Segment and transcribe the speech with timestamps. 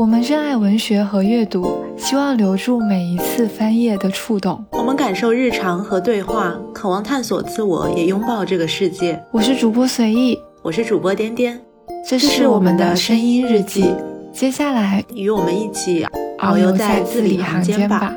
[0.00, 4.64] 我们热爱文学和阅读，希望留住每一次翻页的触动。
[4.72, 9.22] 我们感受日常和对话，渴望探索自我，也拥抱这个世界。
[9.30, 11.60] 我是主播随意，我是主播颠颠，
[12.08, 13.94] 这是我们的声音日记。
[14.32, 16.06] 接下来，与我们一起
[16.38, 18.16] 遨游在字里行间吧。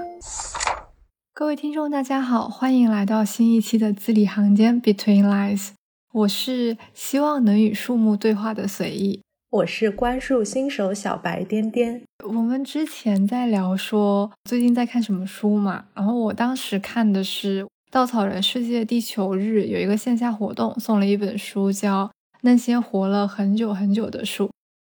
[1.34, 5.72] 各位听众，大家好，欢迎来到新一期的字里行间 Between Lines。
[6.14, 9.20] 我是希望能与树木对话的随意。
[9.54, 12.02] 我是观树新手小白颠颠。
[12.26, 22.06] 我们之前在聊说最近在看什么书嘛，然后我当时看的是稻草人世界地球日有一个线下活动，送了一本书叫
[22.42, 24.46] 《那些活了很久很久的树》。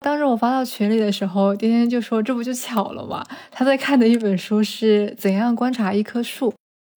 [0.02, 3.23] 当时我发到群里的时候，颠颠就说这不就巧了吗？
[3.52, 6.53] 他在看的一本书是怎样观察一棵树。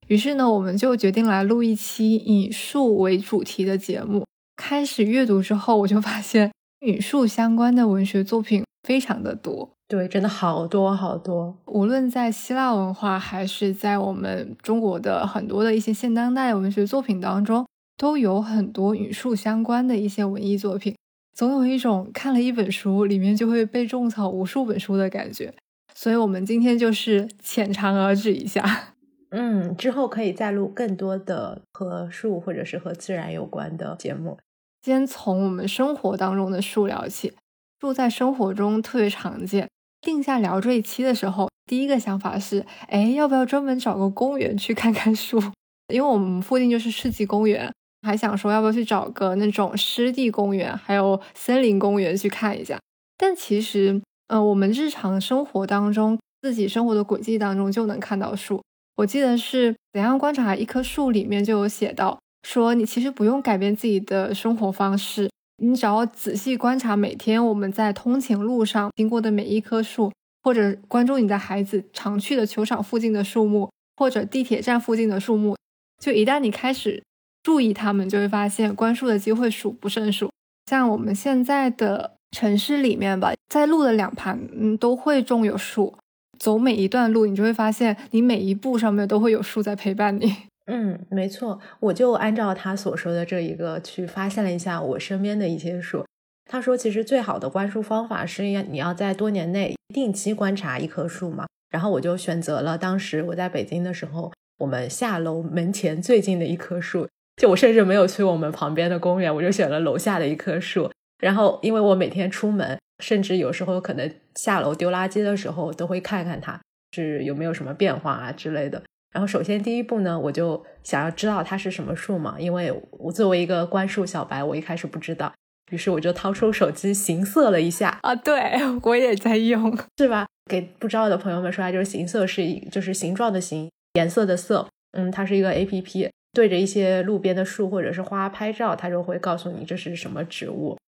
[0.08, 4.26] 于是呢，我们就决定来录一期以树为主题的节目。
[4.56, 6.50] 开始阅读之后，我就发现。
[6.82, 11.56] 与树相关的文学作品非常的多，对，真的好多好多。
[11.66, 17.64] 无论在希腊文化，还是在我们中国的很多的一些现当代文学作品当中，
[17.96, 20.96] 都有很多与树相关的一些文艺作品。
[21.32, 25.54] 总有一种看了一本书，里面就会被种草无数本书的感觉。
[25.94, 28.94] 所以，我们今天就是浅尝而止一下。
[29.30, 34.36] 嗯，之后可以再录更多的和树或者是和自然有关的节目。
[34.82, 37.32] 先从我们生活当中的树聊起，
[37.80, 39.68] 树在生活中特别常见。
[40.00, 45.40] 定下聊这一期的时候，第一个想法是，哎，要不要专门找个公园去看看树？
[45.92, 52.80] 因为我们附近就是世纪公园，还想说要不要去找个那种湿地公园，还有森林公园去看一下。
[53.16, 58.60] 但其实，呃，我们日常生活当中，自己生活的轨迹当中就能看到树。
[58.96, 62.18] 我记得是怎样观察一棵树里面就有写到。
[62.42, 70.12] 说你其实不用改变自己的生活方式，你只要仔细观察每天我们在通勤路上经过的每一棵树，
[70.42, 75.56] 或者关注你的孩子常去的球场附近的树木，或者地铁站附近的树木，
[76.02, 77.02] 就一旦你开始
[77.42, 80.30] 注意它们，就会发现观树的机会数不胜数。
[80.66, 85.94] 像我们现在的城市里面吧，在路的两旁，嗯，都会种有树，
[86.38, 90.34] 走每一段路，你就会发现你每一步上面都会有树在陪伴你。
[90.66, 96.04] 嗯，没错，我就按照他所说的这一个去发现了一下我身边的一些树。
[96.50, 101.46] 他说，其实最好的观树方法是要你要在多年内定期观察一棵树嘛。
[101.70, 107.08] 然后我就选择了当时我在北京的时候，我们下楼门前最近的一棵树。
[107.36, 110.90] 就我甚至没有去我们旁边的公园，我就选了楼下的一棵树。
[111.18, 116.60] 然后因为我每天出门，甚至有时候可能下楼丢垃圾的时候，都会看看它
[116.92, 118.82] 是有没有什么变化啊之类的。
[119.12, 125.30] 然后，首先第一步呢，我就想要知道它是什么树嘛，因为我作为一个观树小白，我一开始不知道，
[125.70, 130.26] 于是我就掏出手机形色了一下啊，对我也在用，是吧？
[130.50, 140.78] 给不知道的朋友们说下，就是形色是一，就是形状的形，颜色的色，嗯，它是一个 A P P，对着一些路边的树或者是花拍照，它就会告诉你这是什么植物。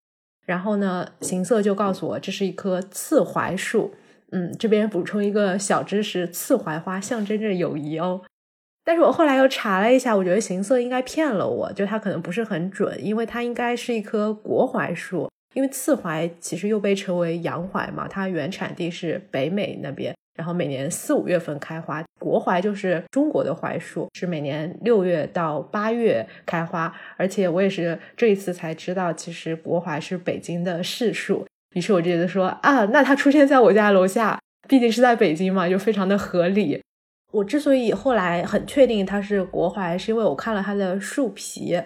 [0.46, 3.94] 然后呢，形色就告诉我这是一棵刺槐树。
[4.34, 8.20] 嗯，这边补充一个小知识：刺槐花象征着友谊哦。
[8.84, 15.30] 但是我后来又查了一下，我觉得形色应该骗了我，就它可能不是很准，因为它应该是一棵国槐树。
[15.54, 22.02] 因为刺槐其实又被称为洋槐嘛，它原产地是北美那边，然后每年四五月份开花。
[22.18, 26.92] 国槐就是中国的槐树，是每年六月到八月开花。
[27.16, 31.46] 而且我也是这一次才知道，其实国槐是北京的市树。
[31.74, 36.80] 于是我就觉得说啊，那它出现在我家楼下，毕竟是在北京嘛，就非常的合理。
[37.32, 41.78] 我之所以后来很确定它是国槐，是因为我看了它的树皮。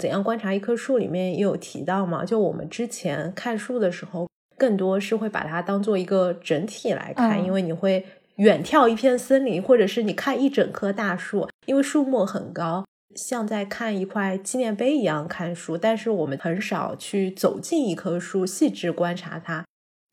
[0.00, 8.04] 怎样观察一棵树里面也有提到嘛，就我们之前看树的时候，更多是会把它当做一个整体来看，因为你会
[8.34, 12.84] 远眺一片森林，或者是你看一整棵大树，因为树木很高。
[13.16, 19.64] 像在看一块纪念碑一样看书，但是我们很少去走进一棵树，细致观察它。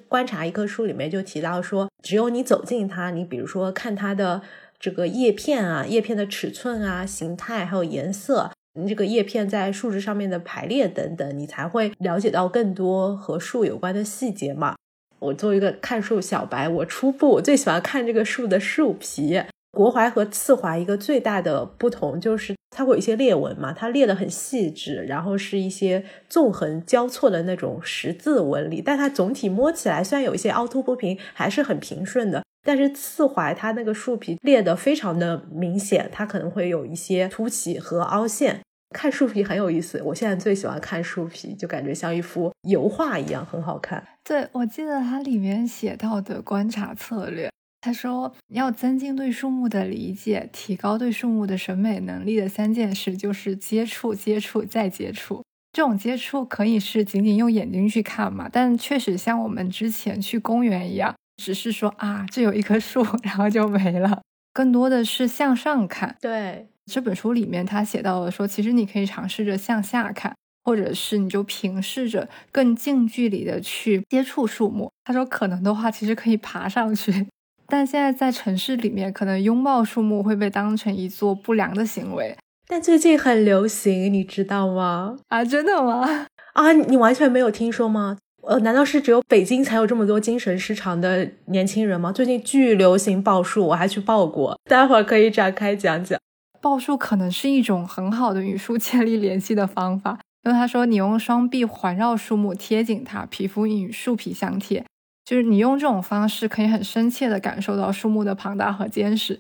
[0.08, 4.42] 观察一棵树里面就提到说，只有你走进它，你比如说看它的
[4.80, 14.76] 这个叶片啊，叶片的尺寸啊、形态还有颜色，你这个叶片在树枝上面的排列等等，你才会了解到更多和树有关的细节嘛。
[15.20, 19.42] 我作为一个看树小白，我初步我最喜欢看这个树的树皮。
[19.72, 32.44] 国槐和刺槐一个最大的不同就是它会有一些裂纹嘛，它裂得很细致，然后是一些纵横交错的那种十字纹理，但它总体摸起来虽然有一些凹凸不平，还是很平顺的。
[32.66, 38.62] 但是刺槐它那个树皮裂得非常的明显，它可能会有一些凸起和凹陷。
[38.96, 44.02] 看树皮很有意思，我现在最喜欢看树皮，就感觉像一幅油画一样，很好看。
[44.24, 47.50] 对，我记得它里面写到的观察策略，
[47.84, 55.44] 他说要增进对树木的理解，提高对树木的审美能力的三件事，就是接触、接触再接触。
[55.74, 64.22] 这种接触可以是仅仅用眼睛去看嘛，但确实像我们之前去公园一样，只是说啊，这有一棵树，然后就没了。
[64.54, 66.16] 更多的是向上看。
[66.22, 66.70] 对。
[66.86, 74.92] 这本书里面，他写到了说，其实你可以尝试着向下看，或者是你就平视着更近距离的去接触树木。
[75.06, 77.26] 他说，可能的话，其实可以爬上去，
[77.68, 82.36] 但现在在城市里面，可能拥抱树木会被当成一做不良的行为。
[82.68, 85.18] 但最近很流行，你知道吗？
[85.28, 86.28] 啊，真的吗？
[86.54, 88.18] 啊，你完全没有听说吗？
[88.46, 92.12] 呃，难道是只有北京才有这么多精神失常的年轻人吗？
[92.12, 96.20] 最近巨流行抱树，我还去抱过，待会儿可以展开讲讲。
[96.62, 104.86] 抱树可能是一种很好的与树建立联系的方法，因为他说你用双臂环绕树木，贴紧它，皮肤与树皮相贴，
[105.26, 109.38] 就是你用这种方式可以很深切的感受到树木的庞大和坚实。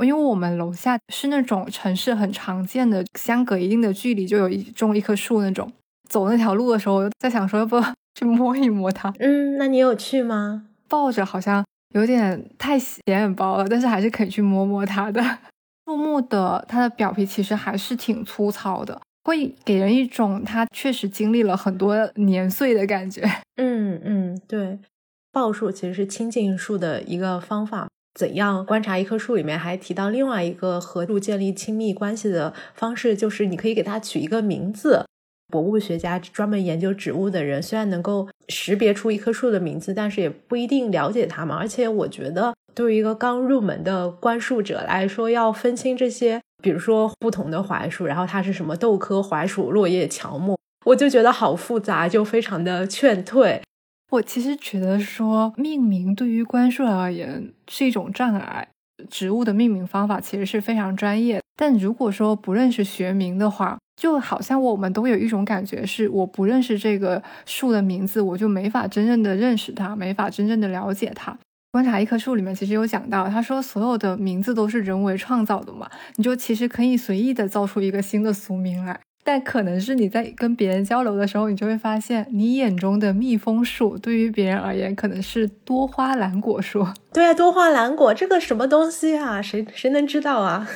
[0.00, 5.70] 因为我们楼下是那种城市很常见的，相隔一定的距离就有一种一棵树那种。
[6.08, 7.80] 走那条路的时候，在想说要不
[8.14, 9.12] 去摸一摸它。
[9.20, 10.66] 嗯，那你有去吗？
[10.88, 11.64] 抱着好像
[11.94, 15.22] 有点太显眼包了，但是还是可以去摸摸它的。
[15.86, 23.22] 树木的它的表皮其实还是挺粗糙的，会给人一种它确实经历了很多年岁的感觉。
[23.56, 24.78] 嗯嗯，对，
[25.34, 27.88] 报树其实是亲近树的一个方法。
[28.14, 29.34] 怎样观察一棵树？
[29.34, 35.04] 里面还提到另外一个和树建立亲密关系的方式，就是你可以给它取一个名字。
[35.52, 41.56] 博物学家专门研究植物的人，虽然能够识别出一棵树的名字，但是也不一定了解它嘛。
[41.56, 42.54] 而且我觉得。
[42.72, 53.62] 对于一个刚入门的观树者来说，要分清这些，比如说不同的槐树，然后它是什么豆科、槐属落叶乔木，我就觉得好复杂，就非常的劝退。
[54.10, 58.68] 我其实觉得说命名对于观树而言是一种障碍。
[59.10, 71.36] 植物的命名方法其实是非常专业，但如果说不认识学名的话，就好像我们都有一种感觉，是我不认识这个树的名字，我就没法真正的认识它，没法真正的了解它。
[71.72, 86.86] 观察一棵树里面其实有讲到，他说所有的名字都是人为创造的嘛，你就其实可以随意的造出一个新的俗名来，但可能是你在跟别人交流的时候，你就会发现，你眼中的蜜蜂树对于别人而言可能是多花蓝果树。
[87.10, 89.40] 对啊，多花蓝果这个什么东西啊？
[89.40, 90.68] 谁谁能知道啊？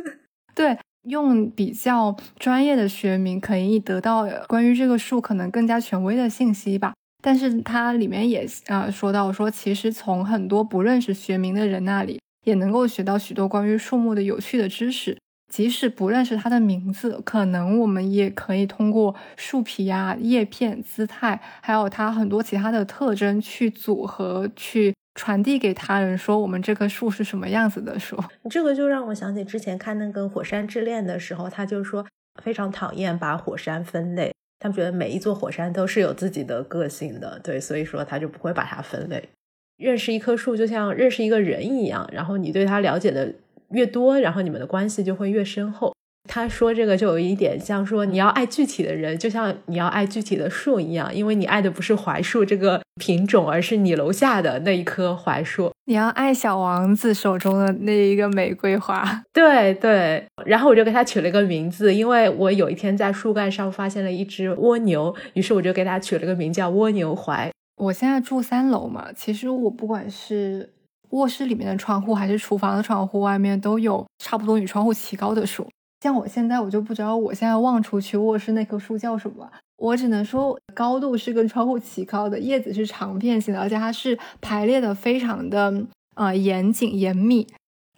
[0.56, 6.94] 对，用比较专业的学名可以得到关于这个树可能更加权威的信息吧。
[7.22, 15.18] 但是它里面也啊说到说，其实从很多不认识学名的人那里，也能够学到许多关于树木的有趣的知识。
[15.50, 28.16] 即使不认识它的名字，可能我们也可以通过树皮啊、叶片、姿态，还有它很多其他的特征去组合，去传递给他人，说我们这棵树是什么样子的树。
[28.48, 32.06] 这个就让我想起之前看那个《火山之恋》的时候，他就说
[32.40, 34.32] 非常讨厌把火山分类。
[34.60, 39.28] 他们觉得每一座火山都是有自己的个性的，对，所以说他就不会把它分类。
[39.78, 43.34] 认识一棵树就像认识一个人一样，然后你对他了解的
[43.70, 45.94] 越多，然后你们的关系就会越深厚。
[46.28, 55.72] 他说这个就有一点像说你要爱具体的人，就像你要爱具体的树一样，因为你爱的不是槐树这个品种，而是你楼下的那一棵槐树。
[55.86, 59.22] 你要爱小王子手中的那一个玫瑰花。
[59.32, 67.50] 对对，然后我就给他取了一个名字，因为我有一天在树干上发现了一只蜗牛，于是我就给它取了个名叫蜗牛槐。
[67.76, 70.68] 我现在住三楼嘛，其实我不管是
[71.10, 75.68] 卧室里面的窗户，还是厨房的窗户外面，都有差不多与窗户齐高的树。
[76.02, 87.46] 像我现在，我就不知道我现在望出去卧室那棵树叫什么，我只能说高度是跟窗户齐高的，叶子是长片型的，而且它是排列的非常的呃严谨严密。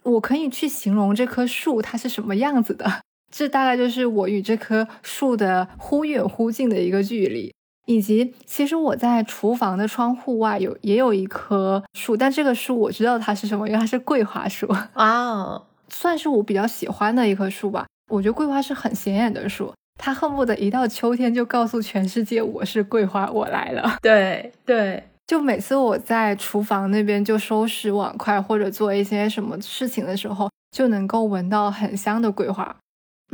[0.03, 3.03] 我可以去形容这棵树它是什么样子的，
[3.33, 7.53] 这大概就是我与这棵树的忽远忽近的一个距离。
[7.85, 14.67] 以及其实我在厨房的窗户外有也有一棵树，但这个树我知道它是什么，因为它是桂花树。
[14.93, 17.85] 哇哦， 算是我比较喜欢的一棵树吧。
[18.11, 23.97] 我觉得桂花是很显眼的树，它恨不得一到秋天就告诉全世界我是桂花，我来了。
[24.01, 32.75] 对对，就每次我在厨房那边就收拾碗筷或者做一些什么事情的时候，就能够闻到很香的桂花。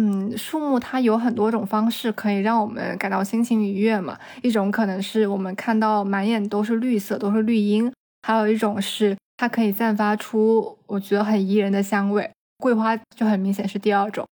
[0.01, 4.17] 嗯，树木它有很多种方式可以让我们感到心情愉悦嘛。
[4.41, 7.91] 一种可能是我们看到满眼都是绿色，都是绿荫；
[8.21, 12.31] 还有一种是它可以散发出我觉得很宜人的香味。
[12.59, 14.25] 桂花就很明显是第二种。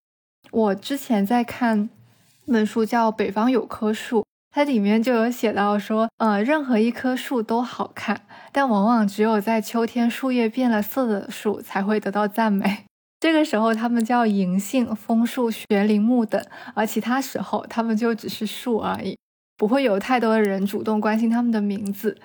[0.52, 1.90] 我之前在看
[2.46, 4.22] 那本书叫《北方有棵树》，
[4.56, 8.22] 它里面就有写到说，呃，任何一棵树都好看，
[8.54, 12.87] 但往往只有在秋天树叶变了色的树才会得到赞美。
[13.20, 16.42] 这个时候，它们叫银杏、枫树、悬铃木等，
[16.76, 19.18] 而其他时候，它们就只是树而已，
[19.58, 22.18] 不会有太多的人主动关心它们的名字。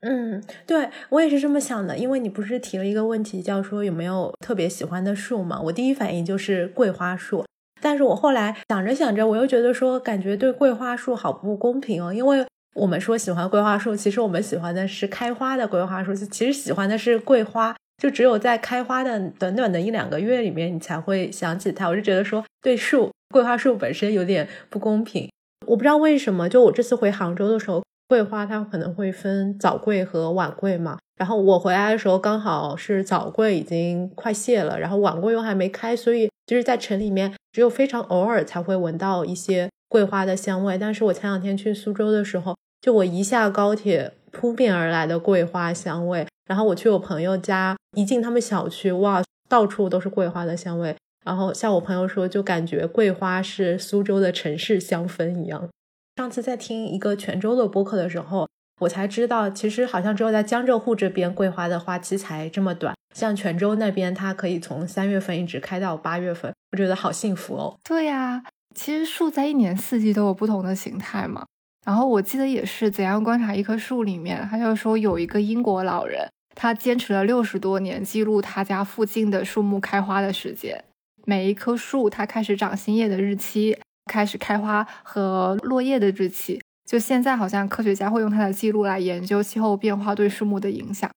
[0.00, 5.60] 嗯，对我也是这么想的，因为你不是提了一个问题，叫说有没有特别喜欢的树嘛？
[5.60, 7.44] 我第一反应就是桂花树，
[7.82, 21.88] 但是我后来想着想着，我又觉得说，感觉对桂花树好不公平哦，因为我们说喜欢桂花树，其实我们喜欢的是开花的桂花树，其实喜欢的是桂花，就只有在开花的短短的一两个月里面，你才会想起它。
[21.88, 25.28] 我就觉得说，对树桂花树本身有点不公平。
[25.66, 27.82] 我不知道为什么，就我这次回杭州的时候。
[28.08, 40.78] 桂花它可能会分早桂和晚桂嘛，然后我回来的时候刚好是早桂已经快谢了，然后晚桂又还没开，所以就是在城里面只有非常偶尔才会闻到一些桂花的香味。
[40.78, 50.96] 但是我前两天去苏州的时候，就我一下高铁扑面而来的桂花香味，然后我去我朋友家一进他们小区，哇，到处都是桂花的香味。
[51.24, 55.68] 然后像我朋友说，就感觉桂花是苏州的城市香氛一样。
[56.16, 58.48] 上次在听一个泉州的播客的时候，
[58.80, 62.94] 我才知道，其实好像只有在江浙沪这边桂花的花期才这么短。
[63.14, 67.76] 像泉州那边，它可以从三月份一直开到八月份，我觉得好幸福哦。
[67.84, 68.42] 对呀，
[68.74, 71.44] 其实树在一年四季都有不同的形态嘛。
[71.84, 76.28] 然后我记得也是，怎样观察一棵树里面，他就说有一个英国老人，
[76.60, 80.82] 他坚持了六十多年，记录他家附近的树木开花的时间，
[81.24, 83.78] 每一棵树它开始长新叶的日期。
[84.10, 91.08] 开始开花和落叶的日期，就现在好像科学家会用他的记录来研究气候变化对树木的影响。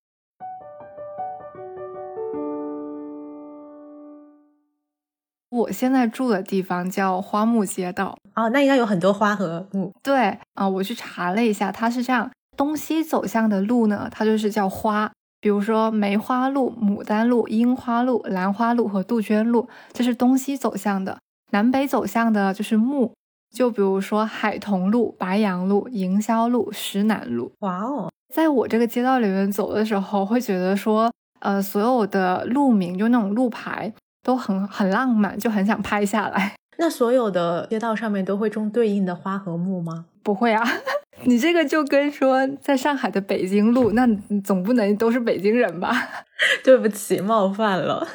[5.48, 9.92] 我现在住的地方叫花木街道哦，那应该有很多花和木。
[10.02, 15.10] 对啊，我去查了一下，它是这样：东西走向的路呢，它就是叫花，
[15.42, 21.18] 比如说梅花路、牡丹路、樱花路、兰花路和杜鹃路，这是东西走向的。
[21.50, 23.12] 南北走向的就是木，
[23.52, 27.50] 就比如说海桐路、白杨路、营销路、石楠路。
[27.58, 36.54] 哇哦，在我这个街道里面走的时候，会觉得说，呃，所有的路名就那种路牌都很很浪漫，就很想拍下来。
[36.78, 40.06] 那所有的街道上面都会种对应的花和木吗？
[40.22, 40.62] 不会啊，
[41.24, 44.06] 你这个就跟说在上海的北京路，那
[44.44, 45.92] 总不能都是北京人吧？
[46.64, 48.08] 对不起，冒犯了。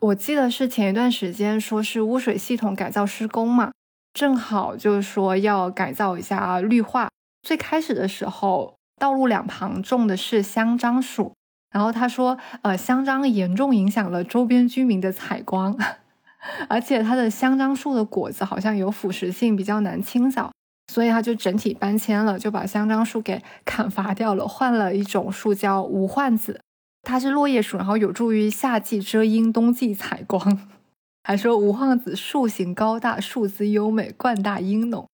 [0.00, 3.72] 我记得是前一段时间说是污水系统改造施工嘛，
[4.12, 7.08] 正好就是说要改造一下绿化。
[7.42, 11.34] 最开始的时候，道路两旁种的是香樟树，
[11.70, 15.76] 然后他说，呃，香樟严重影响了周边居民的采光，
[16.68, 20.52] 而且它的香樟树的果子好像有腐蚀性，比较难清扫，
[20.94, 26.60] 所以他就整体搬迁了，就把香樟树给砍伐掉了，换了一种树叫无患子。
[27.02, 30.68] 它是落叶树，然后有助于夏季遮阴，冬季采光。
[31.24, 35.04] 还说无患子树形高大，树姿优美，冠大英浓。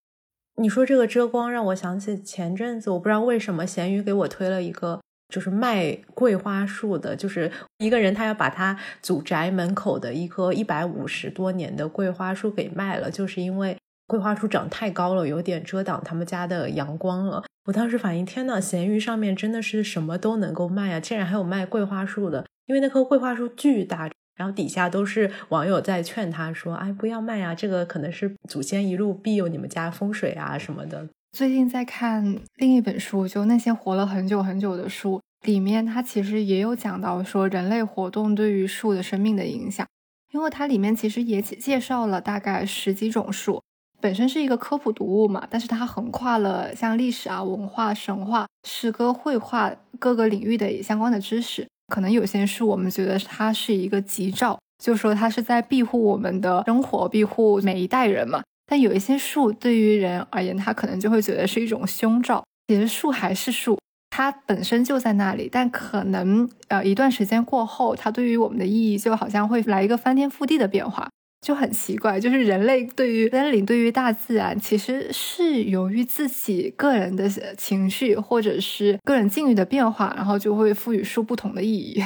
[0.60, 5.00] 你说这个遮光让我想起前阵子，我不知道为什么咸鱼给我推了一个，
[5.34, 13.78] 就是卖桂花树的，就是一个人他要把他祖宅门口的一棵一百五十多年的桂花树给卖了，就是因为
[14.10, 17.44] 桂花树长太高了，有点遮挡他们家的阳光了。
[17.66, 20.98] 我当时反应，天呐，闲鱼上面真的是什么都能够卖啊！
[20.98, 39.86] 竟然还有卖桂花树的，因为那棵桂花树巨大，然后底下都是网友在劝他说：“哎，不要卖啊，这个可能是祖先一路庇佑你们家风水啊什么的。”最近在看另一本书，就那些活了很久很久的书，里面它其实也有讲到说人类活动对于树的生命的影响，
[40.32, 43.62] 因为它里面其实也介绍了大概十几种树。
[44.00, 51.66] 本身是一个科普读物嘛，但是它横跨了像历史啊、文化、神话、诗歌、绘画各个领域的相关的知识。
[51.92, 58.42] 可能有些树我们觉得它是一个吉兆，就说它是在庇护我们的生活，庇护每一代人嘛。
[58.66, 62.44] 但有一些树对于人而言，它可能就会觉得是一种凶兆。
[62.68, 63.76] 其实树还是树，
[64.10, 71.08] 它本身就在那里，但可能呃一段时间过后，它对于我们的意义就好像会来一个翻天覆地的变化。
[71.40, 82.02] 就很奇怪，就是人类对于森林、对于大自然，其实是由于自己个人的情绪或者是个人境遇的变化，然后就会赋予树不同的意义。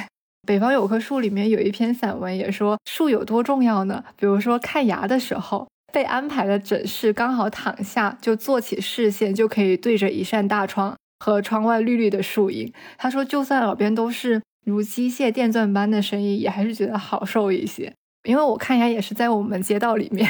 [0.47, 4.05] 北方有棵树里面有一篇散文也说树有多重要呢？
[4.17, 12.73] 比如说看牙的时候，被安排的诊室刚好躺下，就坐起视线就可以对着一扇大窗和窗外绿绿的树荫。
[12.97, 17.93] 他说，就算耳边都是如机械电钻般的声音，也还是觉得好受一些。
[18.25, 20.28] 因为我看一下也是在我们街道里面，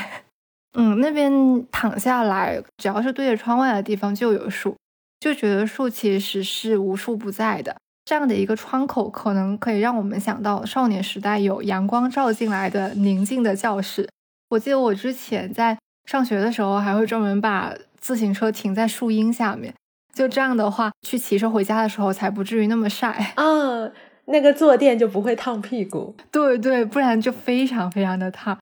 [0.77, 4.77] 嗯，那边躺下来，只要是对着窗外的地方就有树，
[5.21, 7.77] 就觉得树其实是无处不在的。
[8.05, 14.07] 这样的一个窗口，可能可以让我们想到少年时代有阳光照进来的宁静的教室。
[14.51, 19.73] 我记得我之前在上学的时候，还会专门把自行车停在树荫下面，
[20.13, 23.91] 就这样的话，去骑车回家的时候才不至于那么晒嗯。
[24.27, 26.15] 那个坐垫就不会烫屁股。
[26.31, 28.59] 对对，不然就非常非常的烫。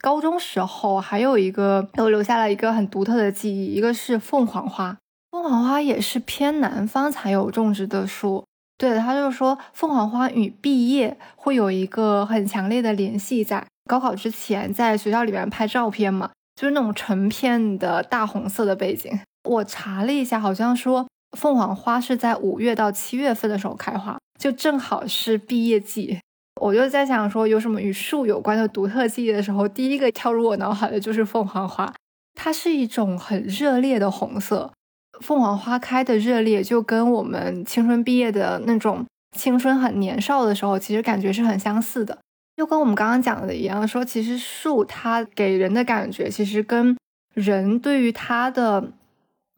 [0.00, 4.96] 高中时候还有一个，我留下了一个很独特的记忆，一个是凤凰花。
[5.30, 8.44] 凤凰花也是偏南方才有种植的树。
[8.76, 13.44] 对，他就说凤凰花与毕业会有一个很强烈的联系。
[13.44, 19.20] 在高考之前，在学校里面拍照片嘛，就是那种成片的大红色的背景。
[19.48, 26.18] 我查了一下，好像说凤凰花是在五月到七月份的时候开花，就正好是毕业季。
[26.60, 31.94] 我就在想说，有什么与树有关的独特记忆的时候，第一个跳入我脑海的就是凤凰花。
[32.34, 34.72] 它是一种很热烈的红色，
[35.20, 39.06] 凤凰花开的热烈，就跟我们青春毕业的那种
[39.38, 42.18] 青春很年少的时候，其实感觉是很相似的。
[42.56, 46.96] 就跟我们刚刚讲的一样，说其实树它给人的感觉，其实跟
[47.34, 48.90] 人对于它的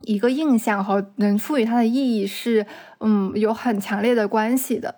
[0.07, 2.67] 一个印象和能赋予它的意义是，
[3.01, 4.97] 嗯，有很强烈的关系的。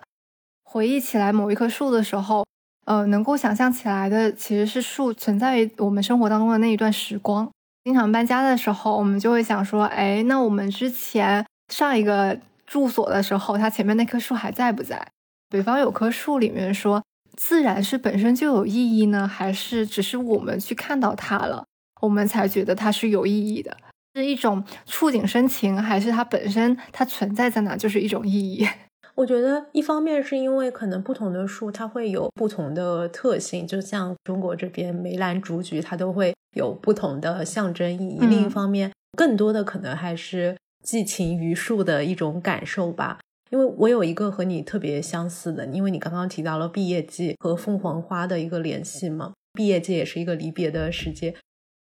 [0.64, 2.44] 回忆起来某一棵树的时候，
[2.84, 7.50] 呃，能够想象起来的其实是树存在于我们生活当中的那一段时光。
[7.84, 15.06] 经常搬家的时候，我们就会想说，哎，那我们之前上一个住所的时候，它前面那棵树还在不在？
[15.48, 17.02] 北方有棵树里面说，
[17.36, 21.64] 自然是本身就有意义呢，还是只是我们去看到它了，
[22.00, 23.76] 我们才觉得它是有意义的？
[24.16, 28.66] 是一种触景生情，还是它本身它存在在哪就是一种意义？
[29.14, 38.18] 我觉得一方面是因为可能不同的树它会有不同的特性，就像中国这边梅兰竹菊，它都会有不同的象征意义。
[38.20, 43.18] 另一方面，更多的可能还是寄情于树的一种感受吧。
[43.50, 51.34] 因为我有一个和你特别相似的，因为你刚刚提到了毕业季和凤凰花的一个联系嘛，毕业季也是一个离别的时节，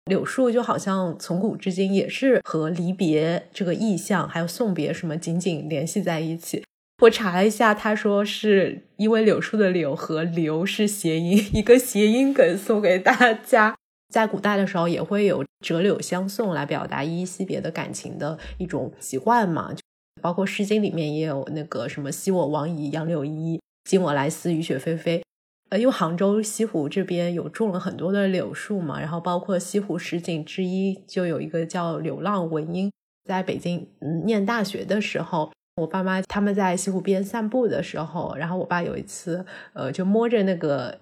[0.05, 6.63] 柳树就好像从古至今也是和离别这个意象还有送别什么紧紧联系在一起。
[7.03, 13.75] 我查了一下，他说是因为柳树的“柳”和“留”是谐音， 一个谐音梗送给大家。
[14.13, 19.73] 在古代的时候，也会有折柳相送来表达依依惜别的感情的一种习惯嘛。
[20.21, 23.59] 包括《诗经》里面也有那个什么“昔我往矣，杨柳依依；
[23.89, 25.23] 今我来思，雨雪霏霏”。
[25.71, 32.91] 呃，因为杭州西湖这边有种了很多的柳树嘛，然后包括西湖十景之一就有一个叫柳浪闻莺。
[33.27, 33.87] 在北京
[34.25, 35.51] 念大学的时候。
[35.77, 40.99] 我爸妈他们在西湖边散步的时候，然后我爸有一次，呃，就摸着那个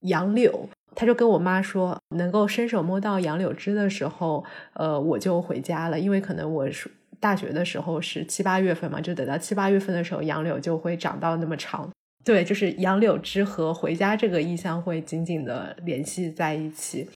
[0.00, 11.88] 杨柳，他就跟我妈说，能够伸手摸到杨柳枝的时候，呃，我就回家了，因为可能我是大学的时候是七八月份嘛，就等到七八月份的时候，杨柳就会长到那么长。
[12.24, 17.08] 对，就是杨柳枝和回家这个意象会紧紧的联系在一起。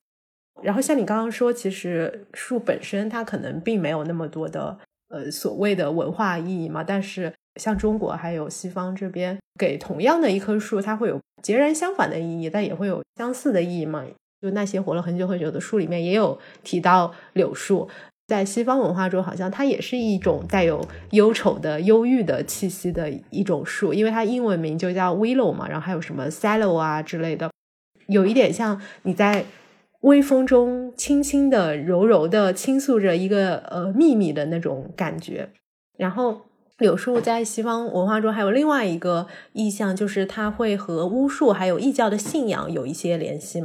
[0.62, 4.79] 然后像你刚刚说，其实树本身它可能并没有那么多的。
[5.09, 14.05] 呃，所谓的文化意义嘛，但是像中国还有西方这边，给同样的一棵树，它会有截然相反的意义，但也会有相似的意义嘛。
[14.42, 17.88] 就那些活了很久很久的树里面，也有提到柳树，
[18.26, 27.50] 在西方文化中，好像它也是一种带有忧愁的、忧郁的气息的一种树，因为它英文名就叫 willow 嘛，然后还有什么 sallow 啊之类的，
[28.08, 29.44] 有一点像你在。
[30.02, 35.48] 微风中轻轻的、柔柔的倾诉着一个呃秘密的那种感觉。
[35.96, 36.42] 然后
[36.78, 43.64] 柳树在西方文化中还有另外一个意象，就是它会和巫术还有异教的信仰有一些联系。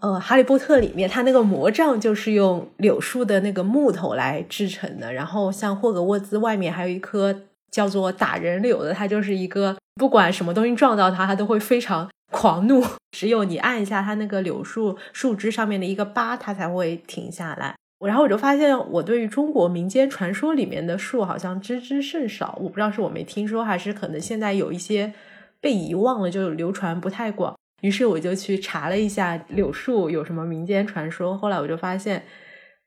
[0.00, 5.12] 呃，《哈利波特》里面它那个魔杖就是用柳树的那个木头来制成的。
[5.12, 7.34] 然后像霍格沃兹外面还有一棵
[7.70, 12.08] 叫做打人柳的，它就是一个不管什么东西撞到它，它都会非常。
[12.32, 12.84] 狂怒，
[13.16, 17.76] 只有你按一下它那个柳树树枝上面的一个疤，它才会停下来。
[18.04, 22.58] 然后我就发现，我对于中国民间传说里面的树好像知之甚少。
[22.60, 25.14] 我不知道是我没听说，还是可能现在有一些
[25.60, 27.56] 被遗忘了，就流传不太广。
[27.82, 31.36] 于是我就去查了一下柳树有什么民间传说。
[31.36, 32.20] 后来我就发现，《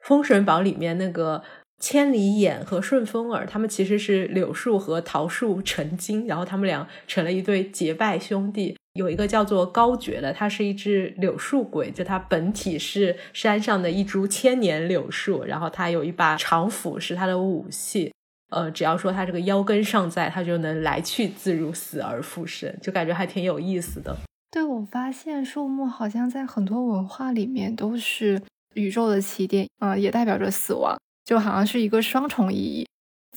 [0.01, 1.43] 封神榜》里面那个
[1.79, 8.75] 千里眼和顺风耳，他们其实是柳树和桃树成精，然后他们俩成了一对结拜兄弟。
[8.93, 18.11] 有一个叫做高觉的，它是一只柳树鬼，就它本体是山上的一株千年柳树，然后它有一把长斧是它的武器，
[18.49, 24.17] 呃，只要说它这个腰根尚在，它就能来去自如，死而复生，就感觉还挺有意思的。
[24.51, 28.41] 对，我发现树木好像在很多文化里面都是
[28.73, 32.87] 宇宙的起点，嗯，也代表着死亡，就好像是一个双重意义。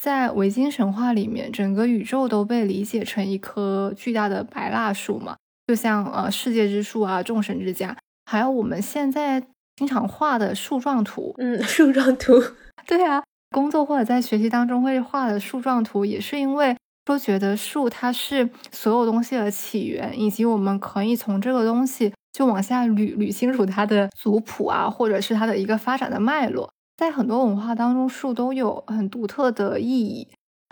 [0.00, 7.94] 在维京神话里面，整个宇宙都被理解成一棵巨大的白蜡树嘛，就像呃世界之树啊、众神之家，
[8.24, 9.46] 还有我们现在
[9.76, 11.34] 经常画的树状图。
[11.36, 12.42] 嗯，树状图，
[12.88, 26.70] 对啊，工作或者在学习当中会画的树状图，也是因为说觉得树它是所有东西的起源，以及我们可以从这个东西就往下捋捋清楚它的族谱啊，或者是它的一个发展的脉络。
[26.96, 30.28] 在很多文化当中，树都有很独特的意义。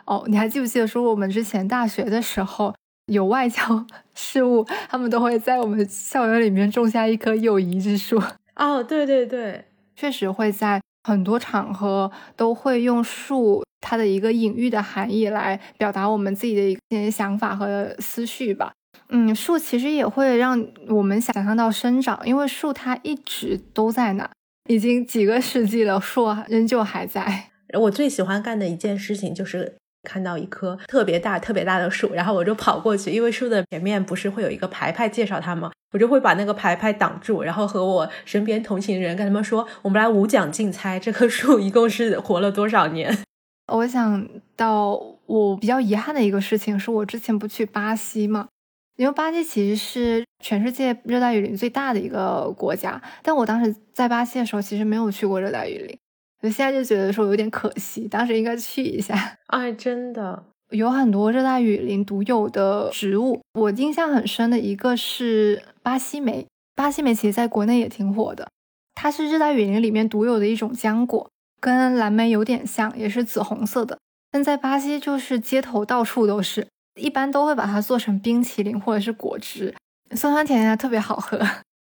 [0.07, 2.75] 哦，你还记不记得说我们之前大学的时候
[3.07, 8.23] 有外交 事务，他们都会在我们校园里面种下一棵友谊之树。
[8.55, 9.65] 哦，对对对，
[9.97, 18.73] 确实会在很多场合都会用树它的一个隐喻的含义来表达我们自己的一些想法和思绪吧。
[19.09, 24.29] 嗯，树其实也会让我们想象到生长，因为树它一直都在那。
[24.69, 27.51] 已经几个世纪了，树仍旧还在。
[27.79, 29.75] 我最喜欢干的一件事情就是
[30.09, 35.73] 看到一棵特别大、特别大的树，然后我就跑过去，因为树的前面不是会有一个牌牌介绍它吗？
[35.93, 43.19] 我就会把那个牌牌挡住，然后和我身边同行人跟他们说：“我们来无奖竞猜，这棵树一共是活了多少年？”
[43.71, 48.49] 我想到我比较遗憾的一个事情是，我之前不去巴西嘛。
[48.97, 55.99] 因为巴西其实是全世界热带雨林最大的一个国家，但我当时在巴西的时候，其实没有去过热带雨林，
[56.43, 59.15] 我现在就觉得说有点可惜，当时应该去一下。
[59.49, 66.47] 哎，真的有很多热带雨林独有的植物，我印象很深的一个是巴西莓。
[66.75, 68.49] 巴西莓其实在国内也挺火的，
[68.95, 73.99] 它是热带雨林里面独有的一种浆果，跟蓝莓有点像，也是紫红色的，
[74.31, 76.67] 但在巴西就是街头到处都是。
[76.97, 79.75] 一般都会把它做成冰淇淋或者是果汁，
[80.11, 81.41] 酸酸甜甜的，特别好喝。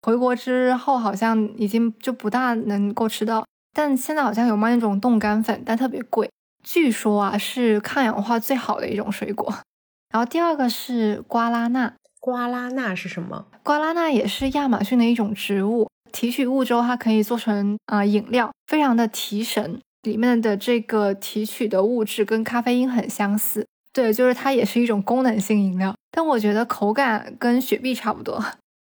[0.01, 6.29] 回国之后好像已经就不大能够吃到，但现在好像有卖那种冻干粉，但特别贵。
[6.63, 9.53] 据说啊是抗氧化最好的一种水果。
[10.11, 13.45] 然后第二个是瓜拉纳，瓜拉纳是什么？
[13.61, 19.79] 瓜拉纳也是亚马逊的一种植物，提取物之后它可以做成啊饮料，非常的提神。
[20.03, 23.65] 里面的这个提取的物质跟咖啡因很相似。
[23.91, 28.39] 对，就是它也是一种功能性饮料，但我觉得口感跟雪碧差不多，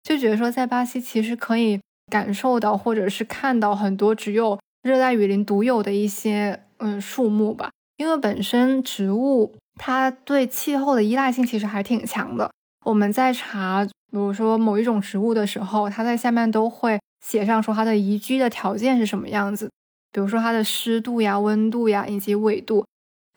[0.03, 1.79] 就觉得说在巴西其实可以
[2.11, 12.51] 感受到或者是看到很多只有热带雨林独有的一些嗯树木吧，因为本身植物它对气候的依赖性其实还挺强的。
[12.87, 19.69] 我们在查，比如说某一种植物的时候，它在下面都会写上说它的宜居的条件是什么样子，
[20.13, 22.85] 比如说它的湿度呀、温度呀以及纬度。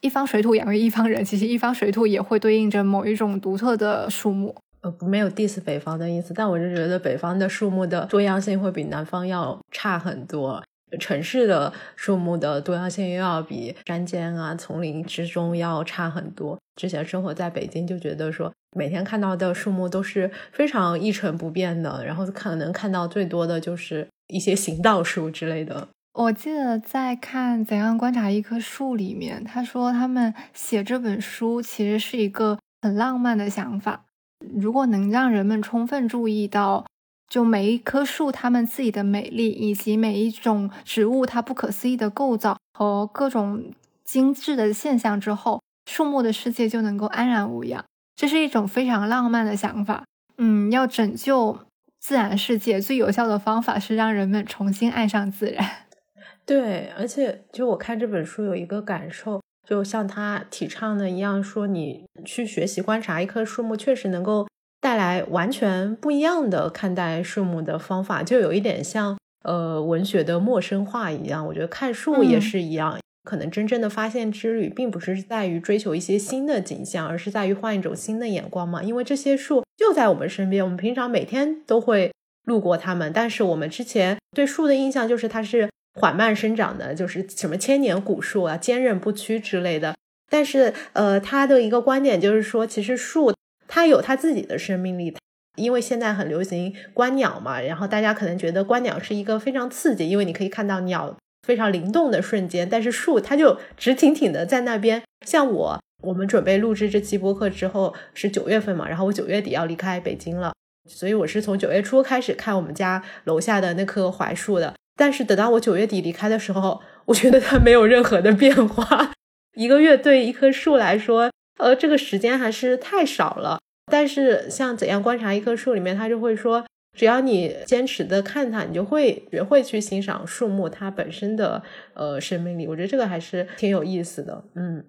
[0.03, 4.55] 一方水土养育一方人，其实一方水土也会对应着某一种独特的树木。
[4.83, 10.63] 呃，没有 diss 北方的意思，但我就觉得北方的树木的多样性会比南方要差很多。
[10.99, 16.59] 城市的树木的多样性又要比山间啊、丛林之中要差很多。
[16.77, 25.89] 之前生活在北京，就觉得说每天看到的树木都是非常一成不变的，然后可能看到最多的就是一些行道树之类的。
[26.13, 34.07] 我记得在看《怎样观察一棵树》里面，他说他们写这本书其实是一个很浪漫的想法。
[34.55, 36.85] 如果能让人们充分注意到，
[37.31, 43.73] 就每一棵树它们自己的美丽，以及每一种植物它不可思议的构造和各种
[44.05, 47.85] 精致的现象之后，树木的世界就能够安然无恙。
[48.17, 50.05] 这是一种非常浪漫的想法。
[50.39, 51.61] 嗯，要拯救
[52.01, 55.65] 自然世界最有效的方法是让人们重新爱上自然。
[56.45, 64.49] 对，而且就我看这本书有一个感受，就像他提倡的一样，说你去学习观察一棵树木，确实能够
[64.81, 71.47] 带来完全不一样的看待树木的方法，就有一点像呃文学的陌生化一样。
[71.47, 78.83] 我觉得看树也是一样，可能真正的发现之旅，并不是在于追求一些新的景象，而是在于换一种新的眼光嘛。
[78.83, 82.13] 因为这些树就在我们身边，我们平常每天都会
[82.45, 85.69] 路过它们，但是我们之前对树的印象就是它是。
[86.01, 89.93] 缓慢生长的，就是什么千年古树啊，坚韧不屈之类的。
[90.31, 93.35] 但是，呃，他的一个观点就是说，其实树
[93.71, 95.17] 它有它自己的生命力。
[95.57, 101.15] 因为现在很流行观鸟嘛，然后大家可能觉得观鸟是一个非常刺激，因为你可以看到鸟
[101.47, 102.67] 非常灵动的瞬间。
[102.71, 105.03] 但是树它就直挺挺的在那边。
[105.27, 110.53] 像我，我们准备录制这期播客之后是九月份嘛，然后我九月底要离开北京了，
[110.89, 114.75] 所以我是从九月初开始看我们家楼下的那棵槐树的。
[114.97, 119.13] 但是等到我九月底离开的时候，我觉得它没有任何的变化。
[119.57, 121.31] 一个月对一棵树来说，
[121.61, 123.59] 呃，这个时间还是太少了。
[123.93, 126.65] 但是像怎样观察一棵树里面，他就会说，
[126.97, 131.63] 只要你坚持的看它，你就会学会去欣赏树木它本身的
[131.95, 132.67] 呃生命力。
[132.67, 134.45] 我觉得这个还是挺有意思的。
[134.55, 134.85] 嗯，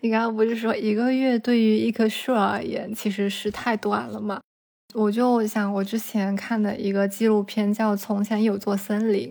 [0.00, 4.40] 你刚刚不是说一个月对于一棵树而言其实是太短了吗？
[4.94, 9.30] 我就想，我之前看的一个纪录片叫《从前有座森林》，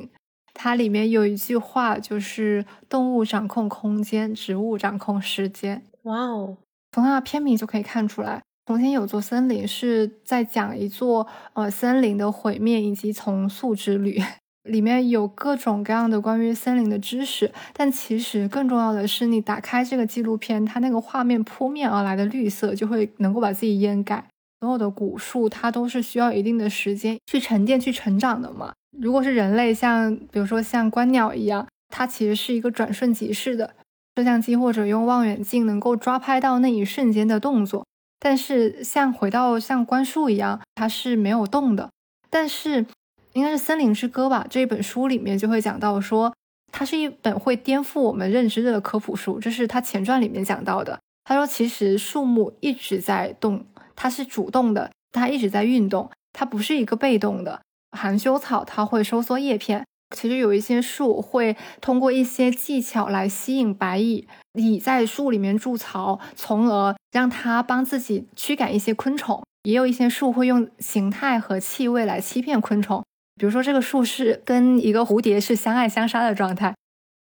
[0.56, 5.84] 它里面有一句话，就是“动物掌控空间，植物掌控时间”。
[6.04, 6.58] 哇哦！
[6.92, 14.22] 从它的片名就可以看出来，《从前有座森林》是在讲一座呃森林的毁灭以及重塑之旅，
[14.64, 17.52] 里面有各种各样的关于森林的知识。
[17.74, 24.26] 但其实更重要的是，你打开这个纪录片，它那个画面扑面而来的绿色，就会能够把自己掩盖。
[24.60, 28.74] 所有的古树，它都是需要一定的时间去沉淀、去成长的嘛。
[29.00, 33.74] 如果是人类，像比如说像观鸟一样，它其实是一个转瞬即逝的，
[34.22, 37.84] 摄像机或者用望远镜能够抓拍到那一瞬间的动作。
[38.20, 41.90] 但是像回到像观树一样，它是没有动的。
[42.30, 42.86] 但是
[43.34, 44.46] 应该是《森林之歌》吧？
[44.48, 46.32] 这本书里面就会讲到说，
[46.72, 49.40] 它是一本会颠覆我们认知的科普书。
[49.40, 51.00] 这是它前传里面讲到的。
[51.24, 53.66] 他说，其实树木一直在动。
[53.96, 57.62] 它是主动的，它一直在运动，它不是一个被动的。
[57.98, 69.42] 含羞草它会收缩叶片，其实有一些树会通过一些技巧来吸引白蚁，蚁在树里面筑巢，从而让它帮自己驱赶一些昆虫。
[69.64, 73.04] 也有一些树会用形态和气味来欺骗昆虫，
[73.36, 76.76] 比如说这个树是跟一个蝴蝶是相爱相杀的状态，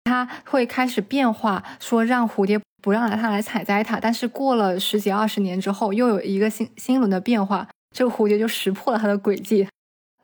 [0.04, 2.60] 它会开始变化，说让蝴蝶。
[2.80, 9.66] 不让它来采摘它，但是过了十几二十年之后，又有一个新新一轮的变化，这个蝴蝶就识破了它的诡计，